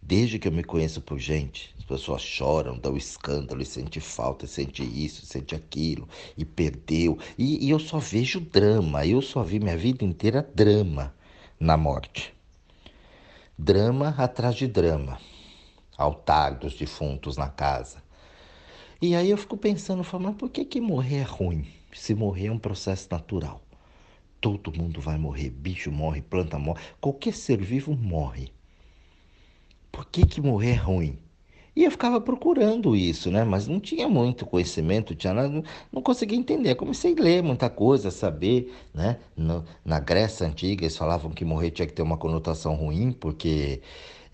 Desde 0.07 0.37
que 0.37 0.47
eu 0.47 0.51
me 0.51 0.63
conheço 0.63 1.01
por 1.01 1.17
gente, 1.17 1.73
as 1.79 1.83
pessoas 1.83 2.21
choram, 2.21 2.77
dão 2.77 2.95
escândalo 2.95 3.63
e 3.63 3.65
sente 3.65 3.99
falta, 3.99 4.45
sente 4.45 4.83
isso, 4.83 5.25
sente 5.25 5.55
aquilo, 5.55 6.07
e 6.37 6.45
perdeu. 6.45 7.17
E, 7.35 7.65
e 7.65 7.71
eu 7.71 7.79
só 7.79 7.97
vejo 7.97 8.39
drama, 8.39 9.03
eu 9.03 9.19
só 9.19 9.41
vi 9.41 9.59
minha 9.59 9.75
vida 9.75 10.05
inteira 10.05 10.47
drama 10.53 11.11
na 11.59 11.75
morte. 11.75 12.31
Drama 13.57 14.09
atrás 14.09 14.55
de 14.55 14.67
drama. 14.67 15.19
Altar 15.97 16.59
dos 16.59 16.75
defuntos 16.75 17.35
na 17.35 17.49
casa. 17.49 18.03
E 19.01 19.15
aí 19.15 19.31
eu 19.31 19.37
fico 19.37 19.57
pensando, 19.57 20.03
falo, 20.03 20.25
mas 20.25 20.35
por 20.35 20.51
que, 20.51 20.65
que 20.65 20.79
morrer 20.79 21.21
é 21.21 21.23
ruim? 21.23 21.65
Se 21.91 22.13
morrer 22.13 22.47
é 22.47 22.51
um 22.51 22.59
processo 22.59 23.07
natural. 23.09 23.59
Todo 24.39 24.71
mundo 24.71 25.01
vai 25.01 25.17
morrer, 25.17 25.49
bicho 25.49 25.91
morre, 25.91 26.21
planta 26.21 26.59
morre, 26.59 26.83
qualquer 27.01 27.33
ser 27.33 27.59
vivo 27.59 27.95
morre 27.95 28.53
por 29.95 30.05
que, 30.07 30.25
que 30.25 30.41
morrer 30.41 30.71
é 30.71 30.75
ruim? 30.75 31.17
E 31.73 31.85
eu 31.85 31.91
ficava 31.91 32.19
procurando 32.19 32.95
isso, 32.95 33.31
né? 33.31 33.45
Mas 33.45 33.65
não 33.67 33.79
tinha 33.79 34.09
muito 34.09 34.45
conhecimento, 34.45 35.15
tinha 35.15 35.33
nada, 35.33 35.63
não, 35.91 36.01
conseguia 36.01 36.37
entender. 36.37 36.75
comecei 36.75 37.13
a 37.17 37.21
ler 37.21 37.41
muita 37.41 37.69
coisa, 37.69 38.11
saber, 38.11 38.73
né? 38.93 39.19
No, 39.37 39.63
na 39.85 39.99
Grécia 39.99 40.45
Antiga, 40.47 40.83
eles 40.83 40.97
falavam 40.97 41.31
que 41.31 41.45
morrer 41.45 41.71
tinha 41.71 41.87
que 41.87 41.93
ter 41.93 42.01
uma 42.01 42.17
conotação 42.17 42.75
ruim, 42.75 43.11
porque 43.13 43.81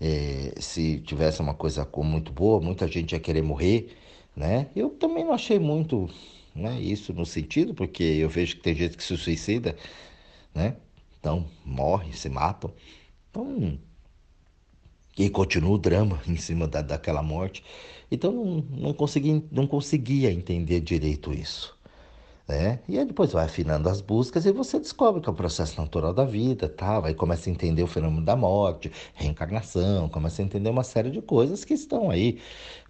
é, 0.00 0.52
se 0.60 0.98
tivesse 1.00 1.40
uma 1.40 1.54
coisa 1.54 1.88
muito 1.98 2.32
boa, 2.32 2.60
muita 2.60 2.88
gente 2.88 3.12
ia 3.12 3.20
querer 3.20 3.42
morrer, 3.42 3.96
né? 4.36 4.68
Eu 4.74 4.90
também 4.90 5.24
não 5.24 5.32
achei 5.32 5.58
muito, 5.60 6.08
né, 6.54 6.80
isso 6.80 7.12
no 7.12 7.24
sentido, 7.26 7.72
porque 7.74 8.02
eu 8.02 8.28
vejo 8.28 8.56
que 8.56 8.62
tem 8.62 8.74
gente 8.74 8.96
que 8.96 9.04
se 9.04 9.16
suicida, 9.16 9.76
né? 10.54 10.76
Então, 11.20 11.46
morre, 11.64 12.12
se 12.12 12.28
matam. 12.28 12.72
Então, 13.30 13.78
e 15.16 15.28
continua 15.30 15.74
o 15.74 15.78
drama 15.78 16.20
em 16.26 16.36
cima 16.36 16.66
da, 16.66 16.82
daquela 16.82 17.22
morte. 17.22 17.64
Então, 18.10 18.32
não, 18.32 18.64
não, 18.70 18.92
consegui, 18.92 19.44
não 19.50 19.66
conseguia 19.66 20.30
entender 20.30 20.80
direito 20.80 21.32
isso. 21.32 21.76
Né? 22.48 22.80
E 22.88 22.98
aí 22.98 23.04
depois 23.04 23.32
vai 23.32 23.44
afinando 23.46 23.88
as 23.88 24.00
buscas 24.00 24.44
e 24.44 24.52
você 24.52 24.78
descobre 24.78 25.22
que 25.22 25.28
é 25.28 25.32
o 25.32 25.34
processo 25.34 25.80
natural 25.80 26.12
da 26.12 26.24
vida, 26.24 26.68
tá? 26.68 27.00
Aí 27.06 27.14
começa 27.14 27.48
a 27.48 27.52
entender 27.52 27.82
o 27.82 27.86
fenômeno 27.86 28.24
da 28.24 28.36
morte, 28.36 28.90
reencarnação, 29.14 30.08
começa 30.08 30.42
a 30.42 30.44
entender 30.44 30.68
uma 30.68 30.82
série 30.84 31.10
de 31.10 31.22
coisas 31.22 31.64
que 31.64 31.72
estão 31.72 32.10
aí 32.10 32.40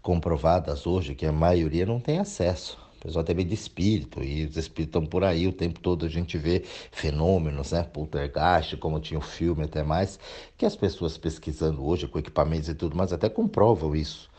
comprovadas 0.01 0.87
hoje, 0.87 1.15
que 1.15 1.27
a 1.27 1.33
maioria 1.33 1.87
não 1.87 2.01
tem 2.01 2.19
acesso. 2.19 2.79
Pessoal 3.03 3.25
tem 3.25 3.35
medo 3.35 3.49
de 3.49 3.55
espírito, 3.55 4.23
e 4.23 4.45
os 4.47 4.57
espíritos 4.57 5.01
estão 5.01 5.05
por 5.05 5.25
aí 5.25 5.49
o 5.49 5.53
tempo 5.53 5.81
todo, 5.81 6.07
a 6.07 6.09
gente 6.09 6.39
vê 6.39 6.63
fenômenos, 6.93 7.73
né? 7.73 7.83
Poltergeist, 7.83 8.77
como 8.77 9.01
tinha 9.01 9.19
o 9.19 9.23
filme 9.23 9.65
até 9.65 9.83
mais, 9.83 10.21
que 10.57 10.65
as 10.65 10.77
pessoas 10.77 11.19
pesquisando 11.19 11.85
hoje 11.85 12.07
com 12.07 12.21
equipamentos 12.21 12.69
e 12.69 12.75
tudo 12.75 12.97
mais 12.97 13.13
até 13.13 13.29
comprovam 13.29 13.97
isso. 13.97 14.31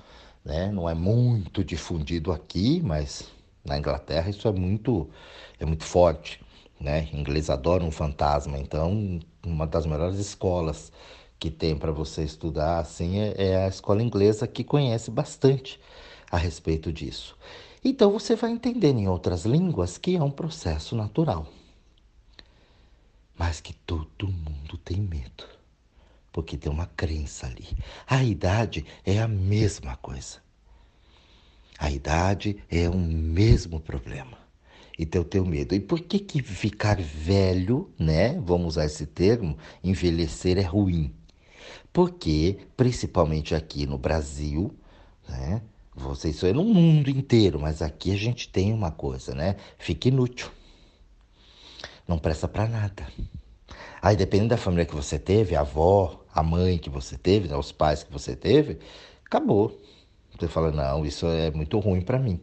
Né? 0.46 0.72
Não 0.72 0.90
é 0.90 0.94
muito 0.94 1.62
difundido 1.62 2.32
aqui, 2.32 2.82
mas 2.82 3.30
na 3.66 3.78
Inglaterra 3.78 4.30
isso 4.30 4.48
é 4.48 4.52
muito, 4.54 5.10
é 5.60 5.66
muito 5.66 5.84
forte. 5.84 6.40
Né? 6.80 7.10
Inglês 7.12 7.50
adora 7.50 7.84
um 7.84 7.92
fantasma, 7.92 8.58
então 8.58 9.20
uma 9.46 9.68
das 9.68 9.86
melhores 9.86 10.18
escolas 10.20 10.90
que 11.38 11.52
tem 11.52 11.78
para 11.78 11.92
você 11.92 12.24
estudar 12.24 12.80
assim 12.80 13.20
é, 13.20 13.34
é 13.38 13.66
a 13.66 13.68
escola 13.68 14.02
inglesa 14.02 14.48
que 14.48 14.64
conhece 14.64 15.12
bastante 15.12 15.78
a 16.32 16.38
respeito 16.38 16.92
disso. 16.94 17.38
Então 17.84 18.12
você 18.12 18.36
vai 18.36 18.52
entender 18.52 18.92
em 18.92 19.08
outras 19.08 19.46
línguas 19.46 19.98
que 19.98 20.16
é 20.16 20.24
um 20.24 20.32
processo 20.32 20.96
natural. 20.96 21.48
Mas 23.38 23.60
que 23.60 23.74
todo 23.74 24.28
mundo 24.28 24.78
tem 24.78 25.02
medo. 25.02 25.44
Porque 26.32 26.58
tem 26.58 26.72
uma 26.72 26.86
crença 26.86 27.46
ali. 27.46 27.68
A 28.08 28.24
idade 28.24 28.86
é 29.06 29.20
a 29.20 29.28
mesma 29.28 29.98
coisa. 29.98 30.42
A 31.78 31.92
idade 31.92 32.64
é 32.70 32.90
o 32.90 32.98
mesmo 32.98 33.80
problema. 33.80 34.38
Então 34.98 35.22
eu 35.22 35.26
tenho 35.26 35.46
medo. 35.46 35.76
E 35.76 35.80
por 35.80 36.00
que 36.00 36.20
que 36.20 36.42
ficar 36.42 37.02
velho, 37.02 37.92
né? 38.00 38.40
Vamos 38.40 38.68
usar 38.68 38.86
esse 38.86 39.06
termo, 39.06 39.58
envelhecer 39.84 40.58
é 40.58 40.62
ruim? 40.62 41.14
Porque, 41.92 42.60
principalmente 42.78 43.54
aqui 43.54 43.86
no 43.86 43.98
Brasil, 43.98 44.74
né? 45.28 45.62
Você, 45.96 46.30
isso 46.30 46.46
é 46.46 46.54
no 46.54 46.64
mundo 46.64 47.10
inteiro, 47.10 47.60
mas 47.60 47.82
aqui 47.82 48.12
a 48.12 48.18
gente 48.18 48.50
tem 48.50 48.74
uma 48.74 48.92
coisa, 48.92 49.36
né? 49.36 49.56
Fica 49.78 50.08
inútil. 50.08 50.50
Não 52.08 52.18
presta 52.18 52.48
para 52.48 52.68
nada. 52.68 53.08
Aí, 54.02 54.16
dependendo 54.16 54.50
da 54.50 54.58
família 54.58 54.86
que 54.86 54.96
você 54.96 55.18
teve, 55.18 55.56
a 55.56 55.62
avó, 55.62 56.26
a 56.34 56.44
mãe 56.44 56.78
que 56.78 56.90
você 56.90 57.18
teve, 57.18 57.48
né, 57.48 57.56
os 57.56 57.72
pais 57.72 58.04
que 58.04 58.12
você 58.12 58.36
teve, 58.36 58.80
acabou. 59.26 59.80
Você 60.38 60.48
fala, 60.48 60.72
não, 60.72 61.06
isso 61.06 61.28
é 61.28 61.52
muito 61.52 61.80
ruim 61.80 62.02
para 62.02 62.20
mim. 62.20 62.40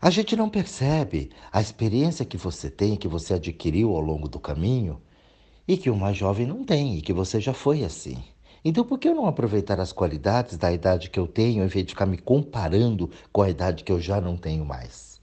A 0.00 0.10
gente 0.10 0.34
não 0.34 0.48
percebe 0.48 1.30
a 1.52 1.60
experiência 1.60 2.24
que 2.24 2.36
você 2.36 2.70
tem, 2.70 2.96
que 2.96 3.08
você 3.08 3.34
adquiriu 3.34 3.94
ao 3.94 4.00
longo 4.00 4.28
do 4.28 4.40
caminho, 4.40 5.00
e 5.68 5.76
que 5.76 5.90
o 5.90 5.96
mais 5.96 6.16
jovem 6.16 6.46
não 6.46 6.64
tem, 6.64 6.96
e 6.96 7.02
que 7.02 7.12
você 7.12 7.40
já 7.40 7.52
foi 7.52 7.84
assim. 7.84 8.22
Então, 8.68 8.84
por 8.84 8.98
que 8.98 9.06
eu 9.06 9.14
não 9.14 9.28
aproveitar 9.28 9.78
as 9.78 9.92
qualidades 9.92 10.58
da 10.58 10.72
idade 10.72 11.08
que 11.08 11.20
eu 11.20 11.28
tenho, 11.28 11.62
em 11.62 11.68
vez 11.68 11.86
de 11.86 11.92
ficar 11.92 12.04
me 12.04 12.18
comparando 12.18 13.08
com 13.32 13.40
a 13.40 13.48
idade 13.48 13.84
que 13.84 13.92
eu 13.92 14.00
já 14.00 14.20
não 14.20 14.36
tenho 14.36 14.64
mais? 14.64 15.20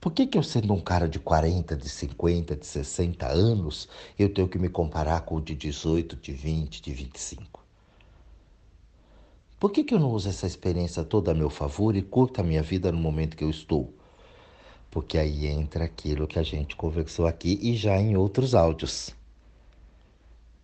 Por 0.00 0.10
que, 0.10 0.26
que 0.26 0.36
eu, 0.36 0.42
sendo 0.42 0.74
um 0.74 0.80
cara 0.80 1.08
de 1.08 1.20
40, 1.20 1.76
de 1.76 1.88
50, 1.88 2.56
de 2.56 2.66
60 2.66 3.28
anos, 3.28 3.88
eu 4.18 4.28
tenho 4.28 4.48
que 4.48 4.58
me 4.58 4.68
comparar 4.68 5.20
com 5.20 5.36
o 5.36 5.40
de 5.40 5.54
18, 5.54 6.16
de 6.16 6.32
20, 6.32 6.82
de 6.82 6.92
25? 6.92 7.64
Por 9.60 9.70
que, 9.70 9.84
que 9.84 9.94
eu 9.94 10.00
não 10.00 10.10
uso 10.10 10.28
essa 10.28 10.48
experiência 10.48 11.04
toda 11.04 11.30
a 11.30 11.34
meu 11.34 11.50
favor 11.50 11.94
e 11.94 12.02
curto 12.02 12.40
a 12.40 12.44
minha 12.44 12.62
vida 12.64 12.90
no 12.90 12.98
momento 12.98 13.36
que 13.36 13.44
eu 13.44 13.50
estou? 13.50 13.94
Porque 14.90 15.16
aí 15.16 15.46
entra 15.46 15.84
aquilo 15.84 16.26
que 16.26 16.40
a 16.40 16.42
gente 16.42 16.74
conversou 16.74 17.28
aqui 17.28 17.56
e 17.62 17.76
já 17.76 17.96
em 18.00 18.16
outros 18.16 18.52
áudios. 18.52 19.14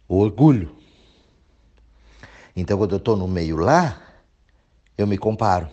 O 0.09 0.16
orgulho. 0.16 0.83
Então, 2.56 2.78
quando 2.78 2.92
eu 2.92 2.98
estou 2.98 3.16
no 3.16 3.26
meio 3.26 3.56
lá, 3.56 4.00
eu 4.96 5.06
me 5.06 5.18
comparo. 5.18 5.68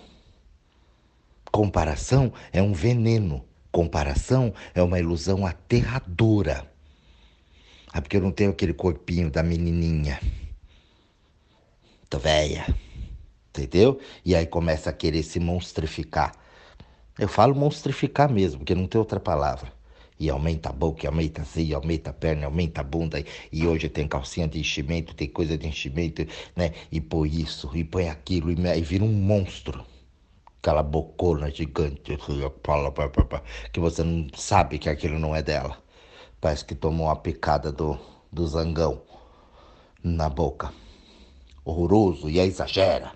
Comparação 1.52 2.34
é 2.52 2.62
um 2.62 2.74
veneno. 2.74 3.46
Comparação 3.72 4.54
é 4.74 4.82
uma 4.82 5.00
ilusão 5.00 5.46
aterradora. 5.46 6.70
Ah, 7.94 8.02
porque 8.02 8.18
eu 8.18 8.22
não 8.22 8.32
tenho 8.32 8.52
aquele 8.52 8.74
corpinho 8.74 9.30
da 9.30 9.44
menininha. 9.44 10.20
Tô 12.10 12.18
velha. 12.18 12.66
Entendeu? 13.50 14.00
E 14.24 14.36
aí 14.36 14.48
começa 14.48 14.90
a 14.90 14.94
querer 14.94 15.24
se 15.24 15.40
monstrificar. 15.40 16.34
Eu 17.20 17.28
falo 17.28 17.54
monstrificar 17.54 18.32
mesmo, 18.32 18.60
porque 18.60 18.74
não 18.74 18.88
tem 18.88 18.98
outra 18.98 19.20
palavra 19.20 19.81
e 20.22 20.30
aumenta 20.30 20.70
a 20.70 20.72
boca, 20.72 21.08
aumenta 21.08 21.42
assim, 21.42 21.66
e 21.66 21.74
aumenta 21.74 22.12
a 22.12 22.14
perna, 22.14 22.46
aumenta 22.46 22.82
a 22.82 22.84
bunda, 22.84 23.20
e, 23.20 23.26
e, 23.52 23.66
hoje 23.66 23.90
tem 23.90 24.08
calcinha 24.08 24.48
de 24.48 24.60
enchimento, 24.60 25.16
tem 25.16 25.28
coisa 25.28 25.58
de 25.58 25.68
enchimento, 25.68 26.24
né? 26.56 26.74
E 26.92 27.02
põe 27.02 27.28
isso, 27.28 27.72
e 27.76 27.84
põe 27.84 28.08
aquilo, 28.08 28.52
e, 28.52 28.56
e 28.56 28.82
vira 28.82 29.04
um 29.04 29.12
monstro. 29.12 29.84
Aquela 30.60 30.84
bocona 30.84 31.50
gigante, 31.50 32.14
assim, 32.14 32.40
que 33.74 33.80
você 33.80 34.04
não 34.04 34.28
sabe 34.36 34.78
que 34.78 34.88
aquilo 34.90 35.18
não 35.18 35.36
é 35.36 35.42
dela. 35.42 35.76
Parece 36.40 36.64
que 36.64 36.76
tomou 36.76 37.08
uma 37.08 37.16
picada 37.16 37.72
do, 37.72 37.98
do 38.32 38.46
zangão 38.46 39.02
na 40.04 40.30
boca. 40.30 40.72
Horroroso, 41.66 42.30
e 42.30 42.40
aí 42.40 42.48
exagera, 42.48 43.12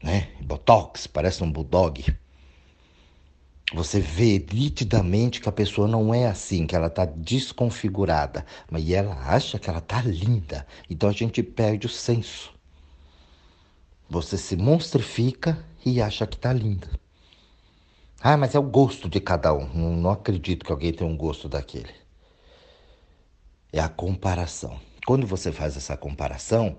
né? 0.00 0.28
Botox, 0.40 1.08
parece 1.08 1.42
um 1.42 1.50
bulldog. 1.50 2.04
Você 3.72 4.00
vê 4.00 4.44
nitidamente 4.52 5.40
que 5.40 5.48
a 5.48 5.52
pessoa 5.52 5.86
não 5.86 6.12
é 6.12 6.26
assim, 6.26 6.66
que 6.66 6.74
ela 6.74 6.88
está 6.88 7.04
desconfigurada, 7.04 8.44
mas 8.68 8.90
ela 8.90 9.14
acha 9.14 9.60
que 9.60 9.70
ela 9.70 9.78
está 9.78 10.02
linda. 10.02 10.66
Então 10.88 11.08
a 11.08 11.12
gente 11.12 11.40
perde 11.40 11.86
o 11.86 11.90
senso. 11.90 12.52
Você 14.08 14.36
se 14.36 14.56
monstrifica 14.56 15.64
e 15.86 16.02
acha 16.02 16.26
que 16.26 16.34
está 16.34 16.52
linda. 16.52 16.90
Ah, 18.20 18.36
mas 18.36 18.56
é 18.56 18.58
o 18.58 18.62
gosto 18.62 19.08
de 19.08 19.20
cada 19.20 19.54
um. 19.54 19.72
Não, 19.72 19.96
não 19.96 20.10
acredito 20.10 20.64
que 20.64 20.72
alguém 20.72 20.92
tenha 20.92 21.08
um 21.08 21.16
gosto 21.16 21.48
daquele. 21.48 21.94
É 23.72 23.78
a 23.78 23.88
comparação. 23.88 24.80
Quando 25.06 25.28
você 25.28 25.52
faz 25.52 25.76
essa 25.76 25.96
comparação, 25.96 26.76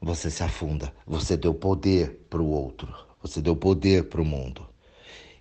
você 0.00 0.30
se 0.30 0.42
afunda. 0.44 0.94
Você 1.04 1.36
deu 1.36 1.52
poder 1.52 2.26
para 2.30 2.40
o 2.40 2.48
outro. 2.48 2.94
Você 3.20 3.42
deu 3.42 3.56
poder 3.56 4.08
para 4.08 4.22
o 4.22 4.24
mundo. 4.24 4.69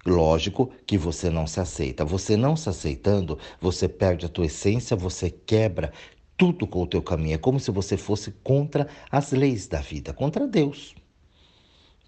Lógico 0.10 0.72
que 0.88 0.98
você 0.98 1.30
não 1.30 1.46
se 1.46 1.60
aceita. 1.60 2.04
Você 2.04 2.36
não 2.36 2.56
se 2.56 2.68
aceitando, 2.68 3.38
você 3.62 3.88
perde 3.88 4.26
a 4.26 4.30
tua 4.30 4.48
essência, 4.48 4.98
você 4.98 5.30
quebra 5.30 5.94
tudo 6.36 6.66
com 6.66 6.82
o 6.82 6.88
teu 6.88 7.02
caminho. 7.02 7.36
É 7.36 7.38
como 7.38 7.60
se 7.60 7.70
você 7.70 7.96
fosse 7.96 8.32
contra 8.44 8.88
as 9.12 9.32
leis 9.32 9.68
da 9.68 9.82
vida, 9.82 10.12
contra 10.12 10.48
Deus, 10.48 10.96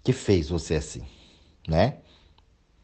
que 0.02 0.12
fez 0.12 0.48
você 0.48 0.74
assim, 0.74 1.02
né? 1.68 1.98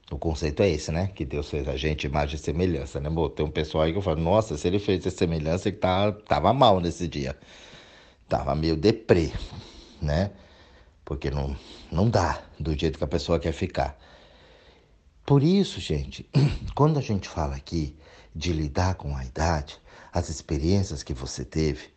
O 0.09 0.16
conceito 0.16 0.62
é 0.62 0.70
esse, 0.70 0.92
né? 0.92 1.09
Que 1.09 1.24
Deus 1.24 1.50
fez 1.50 1.66
a 1.68 1.76
gente 1.76 2.07
imagem 2.07 2.37
e 2.37 2.38
semelhança, 2.38 3.00
né? 3.00 3.11
Tem 3.35 3.44
um 3.44 3.50
pessoal 3.50 3.85
aí 3.85 3.92
que 3.92 4.00
fala, 4.00 4.20
nossa, 4.20 4.57
se 4.57 4.68
ele 4.68 4.78
fez 4.78 5.04
a 5.07 5.11
semelhança, 5.11 5.68
ele 5.68 5.78
tá, 5.78 6.12
tava 6.12 6.52
mal 6.52 6.81
nesse 6.81 7.09
dia. 7.09 7.37
Tava 8.28 8.54
meio 8.54 8.76
deprê, 8.76 9.33
né? 10.00 10.31
Porque 11.04 11.28
não, 11.31 11.57
não 11.90 12.09
dá 12.09 12.40
do 12.59 12.78
jeito 12.78 12.98
que 12.98 13.04
a 13.04 13.09
pessoa 13.09 13.40
quer 13.40 13.52
ficar. 13.52 13.98
Por 15.28 15.42
isso, 15.42 15.78
gente, 15.78 16.26
quando 16.74 16.98
a 16.98 17.02
gente 17.02 17.28
fala 17.28 17.54
aqui 17.54 17.94
de 18.34 18.50
lidar 18.50 18.94
com 18.94 19.14
a 19.14 19.26
idade, 19.26 19.78
as 20.10 20.30
experiências 20.30 21.02
que 21.02 21.12
você 21.12 21.44
teve, 21.44 21.88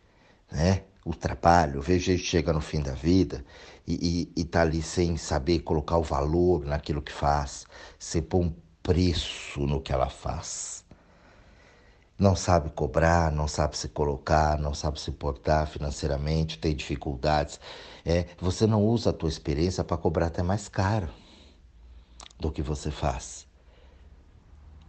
né? 0.50 0.82
O 1.02 1.14
trabalho, 1.14 1.80
veja 1.80 2.12
gente 2.12 2.24
chega 2.26 2.52
no 2.52 2.60
fim 2.60 2.82
da 2.82 2.92
vida 2.92 3.42
e, 3.86 4.28
e, 4.36 4.42
e 4.42 4.44
tá 4.44 4.60
ali 4.60 4.82
sem 4.82 5.16
saber 5.16 5.60
colocar 5.60 5.96
o 5.96 6.02
valor 6.02 6.66
naquilo 6.66 7.00
que 7.00 7.10
faz, 7.10 7.64
sem 7.98 8.20
pôr 8.20 8.42
um 8.42 8.54
preço 8.82 9.60
no 9.60 9.80
que 9.80 9.94
ela 9.94 10.10
faz. 10.10 10.84
Não 12.18 12.36
sabe 12.36 12.68
cobrar, 12.68 13.32
não 13.32 13.48
sabe 13.48 13.78
se 13.78 13.88
colocar, 13.88 14.58
não 14.58 14.74
sabe 14.74 15.00
se 15.00 15.10
portar 15.10 15.66
financeiramente, 15.66 16.58
tem 16.58 16.76
dificuldades. 16.76 17.58
É, 18.04 18.26
você 18.38 18.66
não 18.66 18.84
usa 18.84 19.08
a 19.08 19.14
tua 19.14 19.30
experiência 19.30 19.82
para 19.82 19.96
cobrar 19.96 20.26
até 20.26 20.42
mais 20.42 20.68
caro 20.68 21.08
do 22.42 22.50
que 22.50 22.60
você 22.60 22.90
faz. 22.90 23.46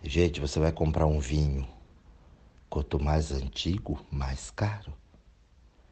Gente, 0.04 0.42
você 0.42 0.60
vai 0.60 0.72
comprar 0.72 1.06
um 1.06 1.20
vinho. 1.20 1.68
Quanto 2.68 3.00
mais 3.02 3.32
antigo, 3.32 4.04
mais 4.12 4.50
caro. 4.50 4.92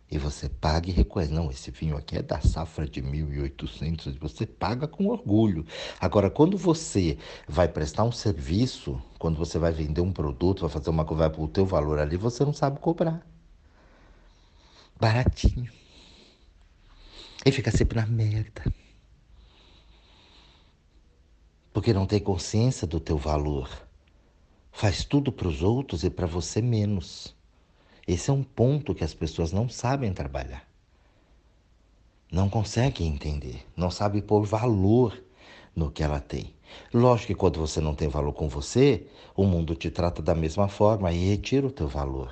E 0.10 0.18
você 0.18 0.50
paga 0.50 0.90
e 0.90 0.92
reconhece. 0.92 1.32
Não, 1.32 1.52
esse 1.52 1.70
vinho 1.70 1.96
aqui 1.96 2.18
é 2.18 2.22
da 2.24 2.42
safra 2.42 2.88
de 2.88 3.02
1800. 3.02 4.18
Você 4.18 4.46
paga 4.46 4.88
com 4.88 5.08
orgulho. 5.08 5.66
Agora, 6.00 6.30
quando 6.30 6.58
você 6.58 7.18
vai 7.48 7.68
prestar 7.68 8.04
um 8.04 8.12
serviço, 8.12 9.00
quando 9.20 9.38
você 9.38 9.60
vai 9.60 9.72
vender 9.72 10.02
um 10.02 10.12
produto, 10.12 10.62
vai 10.62 10.70
fazer 10.70 10.90
uma 10.90 11.06
coisa, 11.06 11.24
vai 11.24 11.30
para 11.30 11.42
o 11.42 11.48
teu 11.48 11.66
valor 11.66 12.00
ali, 12.00 12.18
você 12.18 12.44
não 12.44 12.54
sabe 12.54 12.80
cobrar. 12.80 13.26
Baratinho. 15.00 15.72
E 17.46 17.52
fica 17.52 17.72
sempre 17.72 18.00
na 18.00 18.08
merda. 18.08 18.64
Porque 21.82 21.96
não 21.96 22.06
tem 22.06 22.20
consciência 22.20 22.86
do 22.86 23.00
teu 23.00 23.18
valor. 23.18 23.68
Faz 24.72 25.04
tudo 25.04 25.32
para 25.32 25.48
os 25.48 25.64
outros 25.64 26.04
e 26.04 26.12
para 26.12 26.28
você 26.28 26.62
menos. 26.62 27.36
Esse 28.08 28.30
é 28.30 28.34
um 28.34 28.44
ponto 28.44 28.94
que 28.94 29.04
as 29.04 29.16
pessoas 29.16 29.52
não 29.52 29.68
sabem 29.68 30.14
trabalhar. 30.14 30.64
Não 32.32 32.52
conseguem 32.52 33.08
entender, 33.08 33.66
não 33.76 33.90
sabem 33.90 34.22
pôr 34.22 34.46
valor 34.46 35.24
no 35.76 35.90
que 35.90 36.04
ela 36.04 36.20
tem. 36.20 36.54
Lógico 36.94 37.30
que 37.30 37.36
quando 37.36 37.60
você 37.60 37.82
não 37.82 37.96
tem 37.96 38.08
valor 38.08 38.34
com 38.34 38.48
você, 38.48 39.08
o 39.36 39.44
mundo 39.44 39.74
te 39.74 39.90
trata 39.90 40.22
da 40.22 40.36
mesma 40.36 40.68
forma 40.68 41.12
e 41.12 41.30
retira 41.30 41.66
o 41.66 41.72
teu 41.72 41.88
valor. 41.88 42.32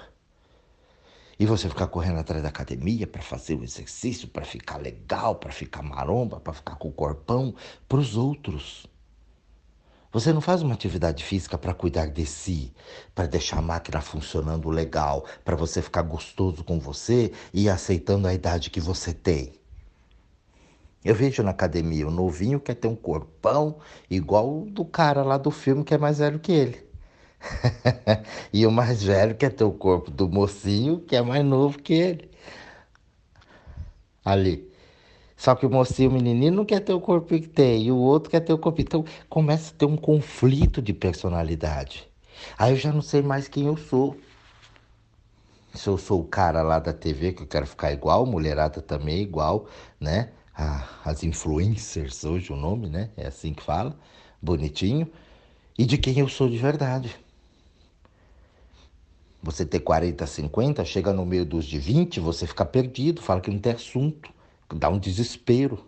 E 1.39 1.47
você 1.47 1.67
ficar 1.67 1.87
correndo 1.87 2.19
atrás 2.19 2.43
da 2.43 2.49
academia 2.49 3.07
para 3.07 3.23
fazer 3.23 3.55
o 3.55 3.63
exercício, 3.63 4.27
para 4.27 4.45
ficar 4.45 4.77
legal, 4.77 5.37
para 5.37 5.51
ficar 5.51 5.81
maromba, 5.81 6.39
para 6.39 6.53
ficar 6.53 6.75
com 6.75 6.89
o 6.89 6.93
corpão, 6.93 7.55
para 7.87 7.97
os 7.97 8.15
outros. 8.15 8.87
Você 10.11 10.33
não 10.33 10.41
faz 10.41 10.63
uma 10.63 10.73
atividade 10.73 11.23
física 11.23 11.55
para 11.55 11.71
cuidar 11.71 12.07
de 12.07 12.25
si, 12.25 12.73
para 13.13 13.27
deixar 13.27 13.59
a 13.59 13.61
máquina 13.61 14.01
funcionando 14.01 14.67
legal, 14.69 15.23
para 15.45 15.55
você 15.55 15.83
ficar 15.83 16.01
gostoso 16.01 16.63
com 16.63 16.79
você 16.79 17.31
e 17.53 17.69
aceitando 17.69 18.27
a 18.27 18.33
idade 18.33 18.71
que 18.71 18.79
você 18.79 19.13
tem. 19.13 19.53
Eu 21.05 21.13
vejo 21.13 21.43
na 21.43 21.51
academia 21.51 22.07
o 22.07 22.11
novinho 22.11 22.59
quer 22.59 22.73
ter 22.73 22.87
um 22.87 22.95
corpão 22.95 23.77
igual 24.09 24.65
do 24.65 24.83
cara 24.83 25.23
lá 25.23 25.37
do 25.37 25.51
filme 25.51 25.83
que 25.83 25.93
é 25.93 25.97
mais 25.97 26.17
velho 26.17 26.39
que 26.39 26.51
ele. 26.51 26.83
e 28.51 28.65
o 28.65 28.71
mais 28.71 29.03
velho 29.03 29.35
quer 29.35 29.51
ter 29.53 29.63
o 29.63 29.71
corpo 29.71 30.09
do 30.09 30.27
mocinho 30.27 30.99
que 31.01 31.15
é 31.15 31.21
mais 31.21 31.45
novo 31.45 31.77
que 31.77 31.93
ele. 31.93 32.31
Ali. 34.25 34.68
Só 35.39 35.55
que 35.55 35.65
o 35.65 35.69
mocinho, 35.69 36.09
o 36.09 36.13
menininho, 36.13 36.51
não 36.51 36.65
quer 36.65 36.81
ter 36.81 36.91
o 36.91 36.99
corpo 36.99 37.27
que 37.29 37.47
tem, 37.47 37.83
e 37.83 37.91
o 37.93 37.95
outro 37.95 38.29
quer 38.29 38.41
ter 38.41 38.51
o 38.51 38.57
corpo. 38.57 38.81
Então 38.81 39.05
começa 39.29 39.71
a 39.73 39.77
ter 39.77 39.85
um 39.85 39.95
conflito 39.95 40.81
de 40.81 40.93
personalidade. 40.93 42.05
Aí 42.57 42.73
eu 42.73 42.75
já 42.75 42.91
não 42.91 43.01
sei 43.01 43.21
mais 43.21 43.47
quem 43.47 43.67
eu 43.67 43.77
sou. 43.77 44.17
Se 45.73 45.87
eu 45.87 45.97
sou 45.97 46.19
o 46.19 46.25
cara 46.25 46.61
lá 46.61 46.77
da 46.77 46.91
TV 46.91 47.31
que 47.31 47.43
eu 47.43 47.47
quero 47.47 47.65
ficar 47.65 47.93
igual, 47.93 48.25
mulherada 48.25 48.81
também 48.81 49.21
igual, 49.21 49.65
né? 49.97 50.31
Ah, 50.53 50.85
as 51.05 51.23
influencers, 51.23 52.25
hoje 52.25 52.51
o 52.51 52.57
nome, 52.57 52.89
né? 52.89 53.09
É 53.15 53.27
assim 53.27 53.53
que 53.53 53.63
fala, 53.63 53.97
bonitinho. 54.41 55.09
E 55.77 55.85
de 55.85 55.97
quem 55.97 56.19
eu 56.19 56.27
sou 56.27 56.49
de 56.49 56.57
verdade. 56.57 57.15
Você 59.41 59.65
ter 59.65 59.79
40, 59.79 60.27
50, 60.27 60.83
chega 60.83 61.13
no 61.13 61.25
meio 61.25 61.45
dos 61.45 61.63
de 61.63 61.79
20, 61.79 62.19
você 62.19 62.45
fica 62.45 62.65
perdido, 62.65 63.21
fala 63.21 63.39
que 63.39 63.49
não 63.49 63.59
tem 63.59 63.71
assunto 63.71 64.37
dá 64.75 64.89
um 64.89 64.99
desespero. 64.99 65.85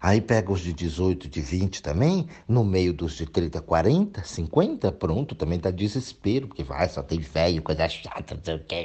Aí 0.00 0.20
pega 0.20 0.50
os 0.50 0.60
de 0.60 0.72
18, 0.72 1.28
de 1.28 1.40
20 1.40 1.80
também, 1.80 2.26
no 2.48 2.64
meio 2.64 2.92
dos 2.92 3.14
de 3.14 3.24
30, 3.24 3.62
40, 3.62 4.24
50, 4.24 4.90
pronto, 4.90 5.36
também 5.36 5.60
dá 5.60 5.70
desespero, 5.70 6.48
porque 6.48 6.64
vai, 6.64 6.88
só 6.88 7.04
tem 7.04 7.20
velho, 7.20 7.62
coisa 7.62 7.88
chata, 7.88 8.34
não 8.34 8.42
sei 8.42 8.54
o 8.56 8.58
que. 8.58 8.76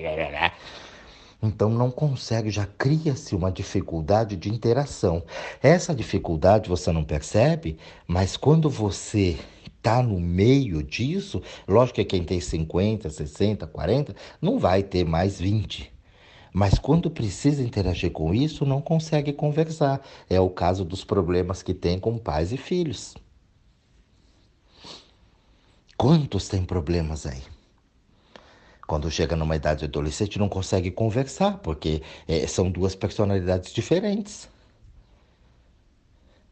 Então 1.41 1.70
não 1.70 1.89
consegue, 1.89 2.52
já 2.52 2.67
cria-se 2.67 3.36
uma 3.36 3.52
dificuldade 3.52 4.36
de 4.36 4.50
interação. 4.50 5.24
Essa 5.62 5.93
dificuldade 5.93 6.70
você 6.70 6.91
não 6.91 7.04
percebe, 7.04 7.80
mas 8.08 8.38
quando 8.38 8.70
você 8.70 9.38
está 9.65 10.04
no 10.04 10.20
meio 10.20 10.84
disso, 10.84 11.41
lógico 11.67 11.96
que 11.96 12.06
quem 12.06 12.24
tem 12.24 12.39
50, 12.39 13.10
60, 13.10 13.65
40, 13.65 14.15
não 14.39 14.60
vai 14.60 14.84
ter 14.84 15.04
mais 15.04 15.39
20 15.39 15.97
mas 16.58 16.80
quando 16.80 17.12
precisa 17.12 17.62
interagir 17.62 18.12
com 18.12 18.34
isso, 18.34 18.65
não 18.65 18.82
consegue 18.82 19.32
conversar. 19.32 20.02
É 20.28 20.39
o 20.39 20.50
caso 20.50 20.84
dos 20.84 21.04
problemas 21.04 21.62
que 21.62 21.72
tem 21.72 22.00
com 22.00 22.17
pais 22.17 22.52
e 22.52 22.58
filhos. 22.58 23.13
Quantos 25.96 26.48
têm 26.48 26.65
problemas 26.65 27.28
aí? 27.28 27.43
Quando 28.88 29.12
chega 29.12 29.36
numa 29.36 29.56
idade 29.56 29.86
adolescente, 29.86 30.39
não 30.39 30.50
consegue 30.50 30.89
conversar, 30.89 31.60
porque 31.60 32.02
é, 32.28 32.48
são 32.48 32.72
duas 32.72 32.96
personalidades 32.96 33.72
diferentes. 33.72 34.50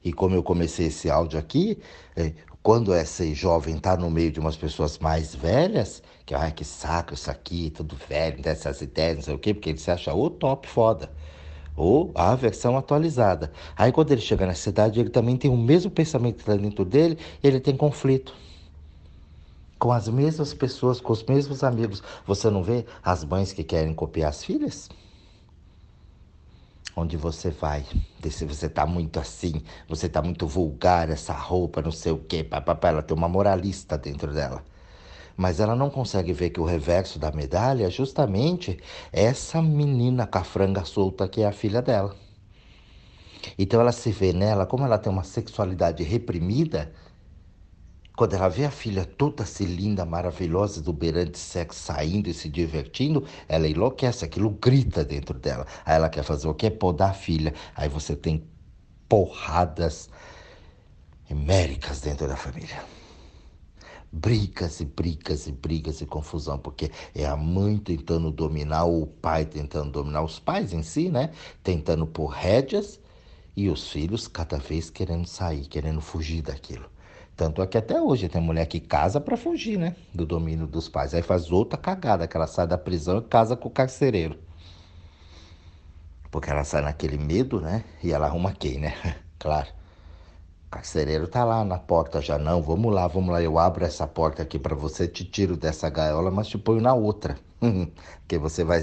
E 0.03 0.13
como 0.13 0.35
eu 0.35 0.43
comecei 0.43 0.85
esse 0.85 1.09
áudio 1.09 1.39
aqui, 1.39 1.79
é, 2.15 2.31
quando 2.65 2.95
esse 2.95 3.31
jovem 3.35 3.75
está 3.75 3.95
no 3.95 4.09
meio 4.09 4.31
de 4.31 4.39
umas 4.39 4.57
pessoas 4.57 4.97
mais 4.97 5.35
velhas, 5.35 6.01
que, 6.25 6.33
ai, 6.33 6.51
que 6.51 6.65
saco 6.65 7.13
isso 7.13 7.29
aqui, 7.29 7.69
tudo 7.69 7.95
velho, 8.09 8.41
dessas 8.41 8.81
ideias, 8.81 9.17
não 9.17 9.21
sei 9.21 9.35
o 9.35 9.37
quê, 9.37 9.53
porque 9.53 9.69
ele 9.69 9.77
se 9.77 9.91
acha 9.91 10.11
o 10.15 10.31
top 10.31 10.67
foda, 10.67 11.11
ou 11.75 12.11
a 12.15 12.33
versão 12.33 12.75
atualizada. 12.75 13.51
Aí 13.77 13.91
quando 13.91 14.11
ele 14.13 14.21
chega 14.21 14.47
na 14.47 14.55
cidade, 14.55 14.99
ele 14.99 15.11
também 15.11 15.37
tem 15.37 15.51
o 15.51 15.55
mesmo 15.55 15.91
pensamento 15.91 16.37
que 16.37 16.41
está 16.41 16.55
dentro 16.55 16.83
dele, 16.83 17.19
ele 17.43 17.59
tem 17.59 17.77
conflito. 17.77 18.33
Com 19.77 19.91
as 19.91 20.07
mesmas 20.07 20.51
pessoas, 20.51 20.99
com 20.99 21.13
os 21.13 21.23
mesmos 21.23 21.63
amigos. 21.63 22.01
Você 22.25 22.49
não 22.49 22.63
vê 22.63 22.83
as 23.03 23.23
mães 23.23 23.53
que 23.53 23.63
querem 23.63 23.93
copiar 23.93 24.29
as 24.29 24.43
filhas? 24.43 24.89
Onde 26.95 27.17
você 27.17 27.49
vai. 27.49 27.85
Se 28.29 28.45
você 28.45 28.69
tá 28.69 28.85
muito 28.85 29.19
assim, 29.19 29.61
você 29.87 30.07
tá 30.07 30.21
muito 30.21 30.47
vulgar, 30.47 31.09
essa 31.09 31.33
roupa, 31.33 31.81
não 31.81 31.91
sei 31.91 32.11
o 32.11 32.17
quê, 32.17 32.43
papapá, 32.43 32.89
ela 32.89 33.03
tem 33.03 33.15
uma 33.15 33.27
moralista 33.27 33.97
dentro 33.97 34.33
dela. 34.33 34.63
Mas 35.37 35.59
ela 35.59 35.75
não 35.75 35.89
consegue 35.89 36.31
ver 36.31 36.49
que 36.51 36.61
o 36.61 36.65
reverso 36.65 37.19
da 37.19 37.31
medalha 37.31 37.85
é 37.85 37.89
justamente 37.89 38.79
essa 39.11 39.61
menina 39.61 40.25
com 40.25 40.37
a 40.37 40.43
franga 40.43 40.85
solta 40.85 41.27
que 41.27 41.41
é 41.41 41.45
a 41.45 41.51
filha 41.51 41.81
dela. 41.81 42.15
Então 43.59 43.79
ela 43.79 43.91
se 43.91 44.11
vê 44.11 44.33
nela, 44.33 44.65
como 44.65 44.85
ela 44.85 44.97
tem 44.97 45.11
uma 45.11 45.23
sexualidade 45.23 46.03
reprimida, 46.03 46.91
quando 48.15 48.33
ela 48.33 48.47
vê 48.47 48.65
a 48.65 48.71
filha 48.71 49.05
toda 49.05 49.43
assim 49.43 49.65
linda, 49.65 50.05
maravilhosa, 50.05 50.79
exuberante, 50.79 51.37
sexo, 51.37 51.79
saindo 51.79 52.29
e 52.29 52.33
se 52.33 52.47
divertindo, 52.47 53.25
ela 53.47 53.67
enlouquece, 53.67 54.23
aquilo 54.23 54.49
grita 54.49 55.03
dentro 55.03 55.37
dela. 55.37 55.65
Aí 55.85 55.95
ela 55.95 56.09
quer 56.09 56.23
fazer 56.23 56.47
o 56.47 56.53
quê? 56.53 56.71
Podar 56.71 57.11
a 57.11 57.13
filha. 57.13 57.53
Aí 57.75 57.89
você 57.89 58.15
tem 58.15 58.47
porradas 59.09 60.09
eméricas 61.29 62.01
dentro 62.01 62.27
da 62.27 62.37
família. 62.37 62.83
Brigas 64.11 64.79
e 64.79 64.85
brigas 64.85 65.45
e 65.45 65.51
brigas 65.51 65.99
e 65.99 66.05
confusão, 66.05 66.57
porque 66.57 66.89
é 67.13 67.25
a 67.25 67.35
mãe 67.35 67.77
tentando 67.77 68.31
dominar, 68.31 68.85
ou 68.85 69.03
o 69.03 69.07
pai 69.07 69.45
tentando 69.45 69.91
dominar, 69.91 70.23
os 70.23 70.39
pais 70.39 70.71
em 70.71 70.83
si, 70.83 71.09
né? 71.09 71.31
Tentando 71.61 72.07
pôr 72.07 72.27
rédeas 72.27 72.97
e 73.57 73.69
os 73.69 73.89
filhos 73.89 74.25
cada 74.27 74.57
vez 74.57 74.89
querendo 74.89 75.27
sair, 75.27 75.67
querendo 75.67 75.99
fugir 75.99 76.41
daquilo. 76.41 76.94
Tanto 77.35 77.61
é 77.61 77.67
que 77.67 77.77
até 77.77 78.01
hoje 78.01 78.29
tem 78.29 78.41
mulher 78.41 78.65
que 78.65 78.79
casa 78.79 79.19
para 79.21 79.37
fugir, 79.37 79.77
né? 79.77 79.95
Do 80.13 80.25
domínio 80.25 80.67
dos 80.67 80.87
pais. 80.89 81.13
Aí 81.13 81.21
faz 81.21 81.51
outra 81.51 81.77
cagada, 81.77 82.27
que 82.27 82.35
ela 82.37 82.47
sai 82.47 82.65
da 82.67 82.77
prisão 82.77 83.17
e 83.19 83.21
casa 83.21 83.55
com 83.57 83.67
o 83.67 83.71
carcereiro. 83.71 84.39
Porque 86.31 86.49
ela 86.49 86.63
sai 86.63 86.81
naquele 86.81 87.17
medo, 87.17 87.61
né? 87.61 87.83
E 88.03 88.11
ela 88.11 88.27
arruma 88.27 88.53
quem, 88.53 88.79
né? 88.79 88.93
claro. 89.39 89.69
O 90.67 90.69
carcereiro 90.75 91.27
tá 91.27 91.43
lá 91.45 91.63
na 91.63 91.79
porta 91.79 92.21
já, 92.21 92.37
não, 92.37 92.61
vamos 92.61 92.93
lá, 92.93 93.07
vamos 93.07 93.31
lá, 93.31 93.41
eu 93.41 93.57
abro 93.57 93.85
essa 93.85 94.05
porta 94.07 94.43
aqui 94.43 94.59
para 94.59 94.75
você, 94.75 95.07
te 95.07 95.23
tiro 95.23 95.55
dessa 95.57 95.89
gaiola, 95.89 96.29
mas 96.31 96.47
te 96.47 96.57
ponho 96.57 96.81
na 96.81 96.93
outra. 96.93 97.37
Porque 98.21 98.37
você 98.37 98.63
vai 98.63 98.81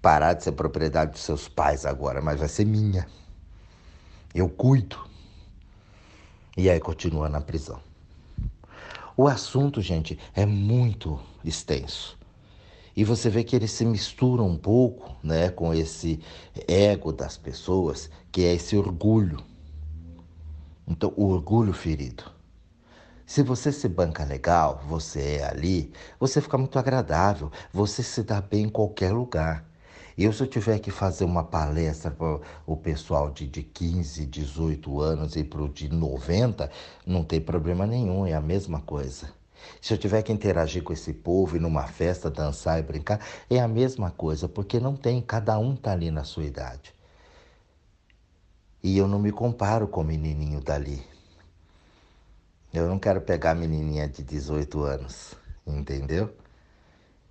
parar 0.00 0.32
de 0.34 0.44
ser 0.44 0.52
propriedade 0.52 1.12
dos 1.12 1.20
seus 1.20 1.48
pais 1.48 1.84
agora, 1.84 2.22
mas 2.22 2.38
vai 2.40 2.48
ser 2.48 2.64
minha. 2.64 3.06
Eu 4.34 4.48
cuido. 4.48 5.05
E 6.56 6.70
aí 6.70 6.80
continua 6.80 7.28
na 7.28 7.40
prisão. 7.40 7.80
O 9.16 9.28
assunto, 9.28 9.80
gente, 9.80 10.18
é 10.34 10.46
muito 10.46 11.20
extenso. 11.44 12.18
E 12.96 13.04
você 13.04 13.28
vê 13.28 13.44
que 13.44 13.54
ele 13.54 13.68
se 13.68 13.84
mistura 13.84 14.42
um 14.42 14.56
pouco 14.56 15.14
né, 15.22 15.50
com 15.50 15.74
esse 15.74 16.18
ego 16.66 17.12
das 17.12 17.36
pessoas, 17.36 18.08
que 18.32 18.42
é 18.42 18.54
esse 18.54 18.74
orgulho. 18.76 19.44
Então, 20.88 21.12
o 21.16 21.26
orgulho 21.28 21.74
ferido. 21.74 22.24
Se 23.26 23.42
você 23.42 23.72
se 23.72 23.88
banca 23.88 24.24
legal, 24.24 24.80
você 24.88 25.38
é 25.38 25.48
ali, 25.48 25.92
você 26.18 26.40
fica 26.40 26.56
muito 26.56 26.78
agradável, 26.78 27.50
você 27.72 28.02
se 28.02 28.22
dá 28.22 28.40
bem 28.40 28.64
em 28.64 28.68
qualquer 28.68 29.12
lugar. 29.12 29.65
Eu, 30.18 30.32
se 30.32 30.42
eu 30.42 30.46
tiver 30.46 30.78
que 30.78 30.90
fazer 30.90 31.24
uma 31.24 31.44
palestra 31.44 32.10
para 32.10 32.40
o 32.66 32.76
pessoal 32.76 33.30
de, 33.30 33.46
de 33.46 33.62
15, 33.62 34.24
18 34.24 35.00
anos 35.00 35.36
e 35.36 35.44
para 35.44 35.62
o 35.62 35.68
de 35.68 35.90
90, 35.90 36.70
não 37.06 37.22
tem 37.22 37.38
problema 37.38 37.86
nenhum, 37.86 38.26
é 38.26 38.32
a 38.32 38.40
mesma 38.40 38.80
coisa. 38.80 39.30
Se 39.80 39.92
eu 39.92 39.98
tiver 39.98 40.22
que 40.22 40.32
interagir 40.32 40.82
com 40.82 40.92
esse 40.92 41.12
povo 41.12 41.56
e 41.56 41.60
numa 41.60 41.86
festa 41.86 42.30
dançar 42.30 42.78
e 42.78 42.82
brincar, 42.82 43.20
é 43.50 43.60
a 43.60 43.68
mesma 43.68 44.10
coisa, 44.10 44.48
porque 44.48 44.80
não 44.80 44.96
tem, 44.96 45.20
cada 45.20 45.58
um 45.58 45.76
tá 45.76 45.92
ali 45.92 46.10
na 46.10 46.24
sua 46.24 46.44
idade. 46.44 46.94
E 48.82 48.96
eu 48.96 49.06
não 49.06 49.18
me 49.18 49.32
comparo 49.32 49.86
com 49.86 50.00
o 50.00 50.04
menininho 50.04 50.62
dali. 50.62 51.04
Eu 52.72 52.88
não 52.88 52.98
quero 52.98 53.20
pegar 53.20 53.50
a 53.50 53.54
menininha 53.54 54.08
de 54.08 54.22
18 54.22 54.82
anos, 54.82 55.34
entendeu? 55.66 56.32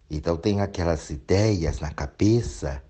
Então 0.09 0.37
tem 0.37 0.61
aquelas 0.61 1.09
ideias 1.09 1.79
na 1.79 1.91
cabeça, 1.91 2.83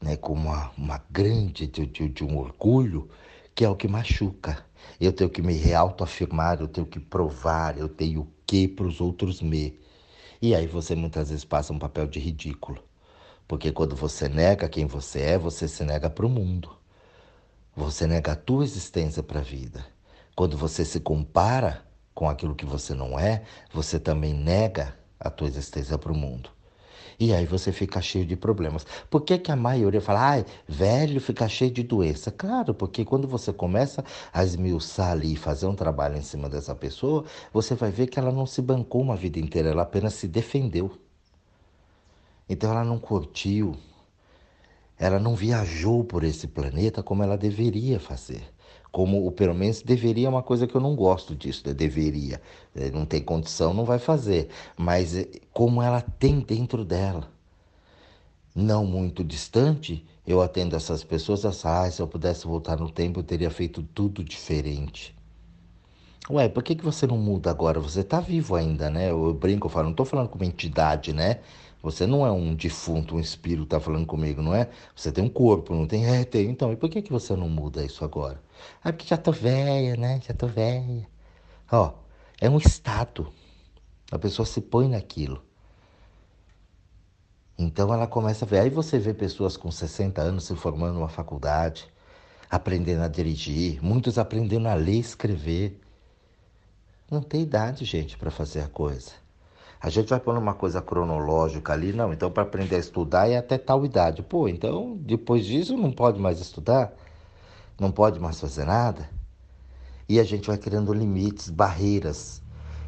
né, 0.00 0.16
com 0.16 0.32
uma, 0.32 0.70
uma 0.76 1.02
grande 1.10 1.66
de, 1.66 1.86
de, 1.86 2.08
de 2.08 2.24
um 2.24 2.36
orgulho, 2.38 3.08
que 3.54 3.64
é 3.64 3.68
o 3.68 3.76
que 3.76 3.88
machuca. 3.88 4.64
Eu 5.00 5.12
tenho 5.12 5.30
que 5.30 5.42
me 5.42 5.54
reautoafirmar, 5.54 6.60
eu 6.60 6.68
tenho 6.68 6.86
que 6.86 7.00
provar, 7.00 7.78
eu 7.78 7.88
tenho 7.88 8.22
o 8.22 8.28
que 8.46 8.66
para 8.68 8.86
os 8.86 9.00
outros 9.00 9.40
me. 9.42 9.78
E 10.40 10.54
aí 10.54 10.66
você 10.66 10.94
muitas 10.94 11.30
vezes 11.30 11.44
passa 11.44 11.72
um 11.72 11.78
papel 11.78 12.06
de 12.06 12.18
ridículo. 12.20 12.82
Porque 13.46 13.72
quando 13.72 13.96
você 13.96 14.28
nega 14.28 14.68
quem 14.68 14.86
você 14.86 15.20
é, 15.20 15.38
você 15.38 15.66
se 15.66 15.84
nega 15.84 16.10
para 16.10 16.26
o 16.26 16.28
mundo. 16.28 16.76
Você 17.74 18.06
nega 18.06 18.32
a 18.32 18.36
tua 18.36 18.64
existência 18.64 19.22
para 19.22 19.40
a 19.40 19.42
vida. 19.42 19.84
Quando 20.36 20.56
você 20.56 20.84
se 20.84 21.00
compara 21.00 21.84
com 22.14 22.28
aquilo 22.28 22.54
que 22.54 22.66
você 22.66 22.94
não 22.94 23.18
é, 23.18 23.44
você 23.72 23.98
também 23.98 24.34
nega 24.34 24.97
a 25.18 25.30
tua 25.30 25.48
existência 25.48 25.98
para 25.98 26.12
o 26.12 26.16
mundo. 26.16 26.50
E 27.20 27.34
aí 27.34 27.46
você 27.46 27.72
fica 27.72 28.00
cheio 28.00 28.24
de 28.24 28.36
problemas. 28.36 28.86
Por 29.10 29.22
que, 29.22 29.38
que 29.38 29.50
a 29.50 29.56
maioria 29.56 30.00
fala, 30.00 30.20
ai, 30.20 30.46
velho 30.68 31.20
fica 31.20 31.48
cheio 31.48 31.70
de 31.70 31.82
doença? 31.82 32.30
Claro, 32.30 32.72
porque 32.72 33.04
quando 33.04 33.26
você 33.26 33.52
começa 33.52 34.04
a 34.32 34.44
esmiuçar 34.44 35.10
ali 35.10 35.32
e 35.32 35.36
fazer 35.36 35.66
um 35.66 35.74
trabalho 35.74 36.16
em 36.16 36.22
cima 36.22 36.48
dessa 36.48 36.76
pessoa, 36.76 37.24
você 37.52 37.74
vai 37.74 37.90
ver 37.90 38.06
que 38.06 38.20
ela 38.20 38.30
não 38.30 38.46
se 38.46 38.62
bancou 38.62 39.00
uma 39.02 39.16
vida 39.16 39.40
inteira, 39.40 39.70
ela 39.70 39.82
apenas 39.82 40.14
se 40.14 40.28
defendeu. 40.28 40.92
Então 42.48 42.70
ela 42.70 42.84
não 42.84 42.98
curtiu, 43.00 43.76
ela 44.96 45.18
não 45.18 45.34
viajou 45.34 46.04
por 46.04 46.22
esse 46.22 46.46
planeta 46.46 47.02
como 47.02 47.22
ela 47.24 47.36
deveria 47.36 47.98
fazer 47.98 48.42
como 48.90 49.26
o 49.26 49.32
pelo 49.32 49.54
menos 49.54 49.82
deveria 49.82 50.26
é 50.26 50.30
uma 50.30 50.42
coisa 50.42 50.66
que 50.66 50.74
eu 50.74 50.80
não 50.80 50.94
gosto 50.96 51.34
disso, 51.34 51.62
né? 51.66 51.74
deveria. 51.74 52.40
É, 52.74 52.90
não 52.90 53.04
tem 53.04 53.22
condição, 53.22 53.74
não 53.74 53.84
vai 53.84 53.98
fazer. 53.98 54.48
Mas 54.76 55.14
é, 55.16 55.28
como 55.52 55.82
ela 55.82 56.00
tem 56.00 56.40
dentro 56.40 56.84
dela. 56.84 57.28
Não 58.54 58.84
muito 58.84 59.22
distante, 59.22 60.04
eu 60.26 60.42
atendo 60.42 60.74
essas 60.74 61.04
pessoas 61.04 61.44
e 61.44 61.46
ah, 61.64 61.90
se 61.90 62.02
eu 62.02 62.08
pudesse 62.08 62.46
voltar 62.46 62.76
no 62.78 62.90
tempo, 62.90 63.20
eu 63.20 63.24
teria 63.24 63.50
feito 63.50 63.82
tudo 63.94 64.24
diferente. 64.24 65.14
Ué, 66.30 66.48
por 66.48 66.62
que, 66.62 66.74
que 66.74 66.84
você 66.84 67.06
não 67.06 67.16
muda 67.16 67.50
agora? 67.50 67.80
Você 67.80 68.00
está 68.00 68.20
vivo 68.20 68.54
ainda, 68.54 68.90
né? 68.90 69.10
Eu 69.10 69.32
brinco, 69.32 69.66
eu 69.66 69.70
falo, 69.70 69.84
não 69.84 69.92
estou 69.92 70.04
falando 70.04 70.28
com 70.28 70.36
uma 70.36 70.44
entidade, 70.44 71.12
né? 71.12 71.40
Você 71.82 72.06
não 72.06 72.26
é 72.26 72.30
um 72.30 72.54
defunto, 72.54 73.14
um 73.16 73.20
espírito 73.20 73.62
está 73.62 73.80
falando 73.80 74.04
comigo, 74.06 74.42
não 74.42 74.54
é? 74.54 74.68
Você 74.94 75.10
tem 75.12 75.24
um 75.24 75.28
corpo, 75.28 75.74
não 75.74 75.86
tem? 75.86 76.04
É, 76.06 76.24
tem. 76.24 76.50
Então, 76.50 76.72
e 76.72 76.76
por 76.76 76.90
que, 76.90 77.00
que 77.00 77.12
você 77.12 77.34
não 77.36 77.48
muda 77.48 77.84
isso 77.84 78.04
agora? 78.04 78.38
Ah, 78.82 78.92
porque 78.92 79.06
já 79.06 79.16
tô 79.16 79.32
velha, 79.32 79.96
né? 79.96 80.20
Já 80.26 80.34
tô 80.34 80.46
velha. 80.46 81.06
Ó, 81.70 81.92
é 82.40 82.48
um 82.48 82.58
estado. 82.58 83.32
A 84.10 84.18
pessoa 84.18 84.46
se 84.46 84.60
põe 84.60 84.88
naquilo. 84.88 85.42
Então 87.58 87.92
ela 87.92 88.06
começa 88.06 88.44
a 88.44 88.48
ver. 88.48 88.60
Aí 88.60 88.70
você 88.70 88.98
vê 88.98 89.12
pessoas 89.12 89.56
com 89.56 89.70
60 89.70 90.22
anos 90.22 90.44
se 90.44 90.54
formando 90.54 90.94
numa 90.94 91.08
faculdade, 91.08 91.88
aprendendo 92.48 93.02
a 93.02 93.08
dirigir, 93.08 93.82
muitos 93.82 94.16
aprendendo 94.18 94.68
a 94.68 94.74
ler 94.74 94.94
e 94.94 95.00
escrever. 95.00 95.80
Não 97.10 97.20
tem 97.20 97.42
idade, 97.42 97.84
gente, 97.84 98.16
para 98.16 98.30
fazer 98.30 98.60
a 98.60 98.68
coisa. 98.68 99.12
A 99.80 99.90
gente 99.90 100.08
vai 100.08 100.20
pôr 100.20 100.36
uma 100.36 100.54
coisa 100.54 100.82
cronológica 100.82 101.72
ali, 101.72 101.92
não. 101.92 102.12
Então, 102.12 102.30
para 102.30 102.42
aprender 102.42 102.76
a 102.76 102.78
estudar 102.78 103.28
é 103.28 103.36
até 103.36 103.56
tal 103.58 103.84
idade. 103.84 104.22
Pô, 104.22 104.48
então 104.48 104.96
depois 104.96 105.44
disso 105.46 105.76
não 105.76 105.92
pode 105.92 106.20
mais 106.20 106.40
estudar, 106.40 106.92
não 107.78 107.92
pode 107.92 108.18
mais 108.18 108.40
fazer 108.40 108.64
nada. 108.64 109.08
E 110.08 110.18
a 110.18 110.24
gente 110.24 110.48
vai 110.48 110.58
criando 110.58 110.92
limites, 110.92 111.48
barreiras. 111.48 112.42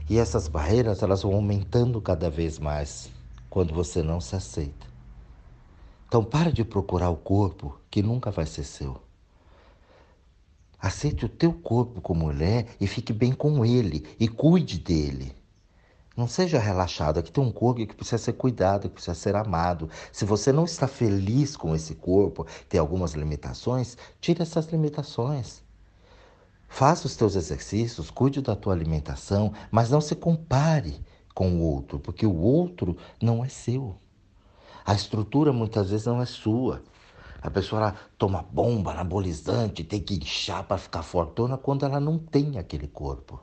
E 0.08 0.18
essas 0.18 0.48
barreiras 0.48 1.02
elas 1.02 1.22
vão 1.22 1.34
aumentando 1.34 2.00
cada 2.00 2.28
vez 2.28 2.58
mais 2.58 3.10
quando 3.48 3.74
você 3.74 4.02
não 4.02 4.20
se 4.20 4.34
aceita. 4.34 4.86
Então, 6.08 6.24
para 6.24 6.52
de 6.52 6.64
procurar 6.64 7.10
o 7.10 7.16
corpo 7.16 7.78
que 7.88 8.02
nunca 8.02 8.30
vai 8.30 8.46
ser 8.46 8.64
seu. 8.64 9.00
Aceite 10.80 11.26
o 11.26 11.28
teu 11.28 11.52
corpo 11.52 12.00
como 12.00 12.32
ele 12.32 12.44
é 12.44 12.66
e 12.80 12.86
fique 12.86 13.12
bem 13.12 13.32
com 13.32 13.64
ele 13.64 14.04
e 14.18 14.26
cuide 14.26 14.78
dele. 14.78 15.39
Não 16.20 16.28
seja 16.28 16.58
relaxado. 16.58 17.16
Aqui 17.16 17.32
tem 17.32 17.42
um 17.42 17.50
corpo 17.50 17.86
que 17.86 17.94
precisa 17.94 18.18
ser 18.18 18.34
cuidado, 18.34 18.90
que 18.90 18.94
precisa 18.96 19.14
ser 19.14 19.34
amado. 19.34 19.88
Se 20.12 20.26
você 20.26 20.52
não 20.52 20.66
está 20.66 20.86
feliz 20.86 21.56
com 21.56 21.74
esse 21.74 21.94
corpo, 21.94 22.46
tem 22.68 22.78
algumas 22.78 23.12
limitações, 23.12 23.96
tire 24.20 24.42
essas 24.42 24.66
limitações. 24.66 25.62
Faça 26.68 27.06
os 27.06 27.16
teus 27.16 27.36
exercícios, 27.36 28.10
cuide 28.10 28.42
da 28.42 28.54
tua 28.54 28.74
alimentação, 28.74 29.54
mas 29.70 29.88
não 29.88 29.98
se 29.98 30.14
compare 30.14 31.02
com 31.34 31.52
o 31.54 31.62
outro, 31.62 31.98
porque 31.98 32.26
o 32.26 32.36
outro 32.36 32.98
não 33.18 33.42
é 33.42 33.48
seu. 33.48 33.96
A 34.84 34.92
estrutura 34.92 35.54
muitas 35.54 35.88
vezes 35.88 36.04
não 36.04 36.20
é 36.20 36.26
sua. 36.26 36.82
A 37.40 37.50
pessoa 37.50 37.80
ela 37.80 37.94
toma 38.18 38.42
bomba 38.42 38.90
anabolizante, 38.90 39.84
tem 39.84 40.02
que 40.02 40.16
inchar 40.16 40.64
para 40.64 40.76
ficar 40.76 41.02
fortuna 41.02 41.56
quando 41.56 41.86
ela 41.86 41.98
não 41.98 42.18
tem 42.18 42.58
aquele 42.58 42.88
corpo. 42.88 43.40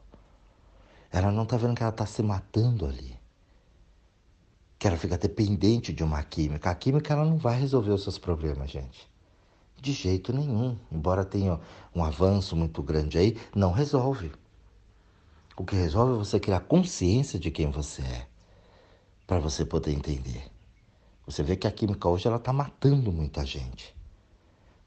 Ela 1.12 1.32
não 1.32 1.44
está 1.44 1.58
vendo 1.58 1.76
que 1.76 1.82
ela 1.82 1.92
está 1.92 2.06
se 2.06 2.22
matando 2.22 2.86
ali. 2.86 3.18
Que 4.78 4.88
ela 4.88 4.98
fica 4.98 5.18
dependente 5.18 5.94
de 5.94 6.04
uma 6.04 6.22
química. 6.24 6.70
A 6.70 6.76
química 6.76 7.14
ela 7.14 7.26
não 7.26 7.38
vai 7.38 7.60
resolver 7.60 7.92
os 7.92 8.04
seus 8.04 8.18
problemas, 8.18 8.70
gente. 8.70 9.10
De 9.82 9.94
jeito 9.94 10.34
nenhum. 10.34 10.78
Embora 10.92 11.24
tenha 11.24 11.60
um 11.96 12.04
avanço 12.04 12.56
muito 12.56 12.82
grande 12.84 13.18
aí, 13.18 13.38
não 13.56 13.72
resolve. 13.72 14.32
O 15.56 15.64
que 15.64 15.76
resolve 15.76 16.14
é 16.14 16.18
você 16.18 16.40
criar 16.40 16.60
consciência 16.62 17.40
de 17.40 17.50
quem 17.50 17.72
você 17.72 18.02
é. 18.02 18.28
Para 19.26 19.40
você 19.40 19.66
poder 19.66 19.92
entender. 19.92 20.50
Você 21.26 21.44
vê 21.44 21.56
que 21.56 21.68
a 21.68 21.72
química 21.72 22.08
hoje 22.08 22.28
ela 22.28 22.38
está 22.38 22.54
matando 22.54 23.12
muita 23.12 23.46
gente. 23.46 23.96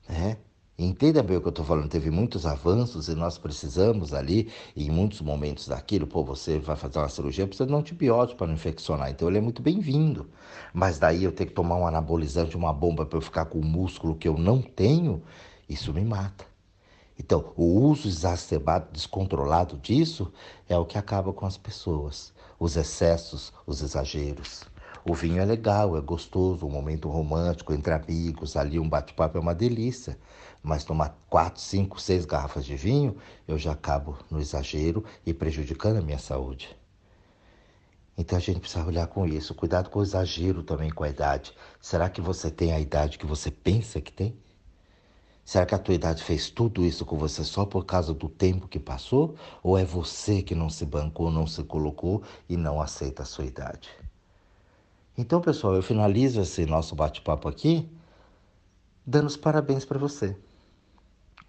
Né? 0.09 0.39
Entenda 0.83 1.23
bem 1.23 1.37
o 1.37 1.43
que 1.43 1.47
eu 1.47 1.51
estou 1.51 1.63
falando, 1.63 1.91
teve 1.91 2.11
muitos 2.11 2.47
avanços 2.47 3.11
e 3.11 3.15
nós 3.15 3.37
precisamos 3.37 4.15
ali, 4.15 4.51
em 4.75 4.89
muitos 4.89 5.21
momentos 5.21 5.69
daquilo, 5.69 6.07
pô, 6.07 6.25
você 6.25 6.59
vai 6.59 6.75
fazer 6.75 6.99
uma 6.99 7.09
cirurgia, 7.11 7.47
precisa 7.47 7.67
de 7.67 7.75
um 7.75 7.77
antibiótico 7.77 8.39
para 8.39 8.47
não 8.47 8.55
infeccionar, 8.55 9.11
então 9.11 9.29
ele 9.29 9.37
é 9.37 9.41
muito 9.43 9.61
bem-vindo. 9.61 10.27
Mas 10.73 10.99
daí 10.99 11.23
eu 11.23 11.33
ter 11.33 11.45
que 11.45 11.53
tomar 11.53 11.77
um 11.77 11.87
anabolizante, 11.87 12.57
uma 12.57 12.73
bomba 12.73 13.05
para 13.05 13.19
eu 13.19 13.21
ficar 13.21 13.45
com 13.45 13.59
o 13.59 13.65
músculo 13.65 14.15
que 14.15 14.27
eu 14.27 14.39
não 14.39 14.63
tenho, 14.63 15.23
isso 15.69 15.93
me 15.93 16.03
mata. 16.03 16.47
Então, 17.19 17.53
o 17.57 17.83
uso 17.83 18.09
exacerbado, 18.09 18.89
descontrolado 18.91 19.77
disso 19.77 20.33
é 20.67 20.79
o 20.79 20.87
que 20.87 20.97
acaba 20.97 21.31
com 21.31 21.45
as 21.45 21.59
pessoas. 21.59 22.33
Os 22.59 22.79
excessos, 22.79 23.53
os 23.67 23.83
exageros. 23.83 24.65
O 25.03 25.15
vinho 25.15 25.41
é 25.41 25.45
legal, 25.47 25.97
é 25.97 26.01
gostoso, 26.01 26.67
um 26.67 26.71
momento 26.71 27.09
romântico 27.09 27.73
entre 27.73 27.93
amigos, 27.93 28.55
ali 28.55 28.79
um 28.79 28.89
bate-papo 28.89 29.39
é 29.39 29.41
uma 29.41 29.55
delícia. 29.55 30.19
Mas 30.63 30.85
tomar 30.85 31.17
quatro, 31.29 31.61
cinco, 31.61 32.01
seis 32.01 32.25
garrafas 32.25 32.65
de 32.65 32.77
vinho, 32.77 33.17
eu 33.49 33.59
já 33.59 33.73
acabo 33.73 34.19
no 34.31 34.41
exagero 34.41 35.05
e 35.25 35.33
prejudicando 35.33 35.97
a 35.97 36.03
minha 36.03 36.19
saúde. 36.19 36.77
Então 38.17 38.37
a 38.37 38.41
gente 38.41 38.61
precisa 38.61 38.85
olhar 38.85 39.07
com 39.07 39.27
isso. 39.27 39.55
Cuidado 39.55 39.89
com 39.89 39.99
o 39.99 40.03
exagero 40.03 40.63
também 40.63 40.91
com 40.91 41.03
a 41.05 41.09
idade. 41.09 41.55
Será 41.81 42.11
que 42.11 42.21
você 42.21 42.51
tem 42.51 42.73
a 42.73 42.79
idade 42.79 43.19
que 43.19 43.25
você 43.25 43.51
pensa 43.51 44.01
que 44.01 44.13
tem? 44.13 44.37
Será 45.43 45.65
que 45.65 45.75
a 45.75 45.79
tua 45.79 45.95
idade 45.95 46.23
fez 46.23 46.51
tudo 46.51 46.85
isso 46.85 47.05
com 47.07 47.17
você 47.17 47.43
só 47.43 47.65
por 47.65 47.87
causa 47.87 48.13
do 48.13 48.29
tempo 48.29 48.69
que 48.69 48.79
passou? 48.79 49.37
Ou 49.63 49.79
é 49.79 49.85
você 49.85 50.43
que 50.43 50.55
não 50.55 50.69
se 50.69 50.85
bancou, 50.85 51.31
não 51.31 51.47
se 51.47 51.65
colocou 51.65 52.23
e 52.49 52.57
não 52.57 52.81
aceita 52.81 53.23
a 53.23 53.27
sua 53.27 53.47
idade? 53.47 53.89
Então, 55.17 55.41
pessoal, 55.41 55.75
eu 55.75 55.83
finalizo 55.83 56.41
esse 56.41 56.67
nosso 56.67 56.95
bate-papo 56.95 57.49
aqui 57.49 57.91
dando 59.05 59.27
os 59.27 59.37
parabéns 59.37 59.85
para 59.85 59.99
você. 59.99 60.37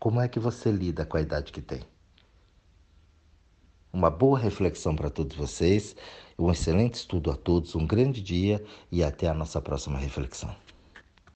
Como 0.02 0.20
é 0.20 0.28
que 0.28 0.40
você 0.40 0.72
lida 0.72 1.06
com 1.06 1.16
a 1.16 1.22
idade 1.22 1.52
que 1.52 1.62
tem? 1.62 1.82
Uma 3.94 4.10
boa 4.10 4.40
reflexão 4.40 4.96
para 4.96 5.12
todos 5.12 5.38
vocês, 5.38 5.96
um 6.40 6.50
excelente 6.50 6.96
estudo 6.96 7.30
a 7.30 7.36
todos, 7.36 7.76
um 7.76 7.86
grande 7.86 8.20
dia 8.20 8.66
e 8.92 9.04
até 9.04 9.28
a 9.28 9.34
nossa 9.36 9.62
próxima 9.62 10.00
reflexão. 10.00 10.56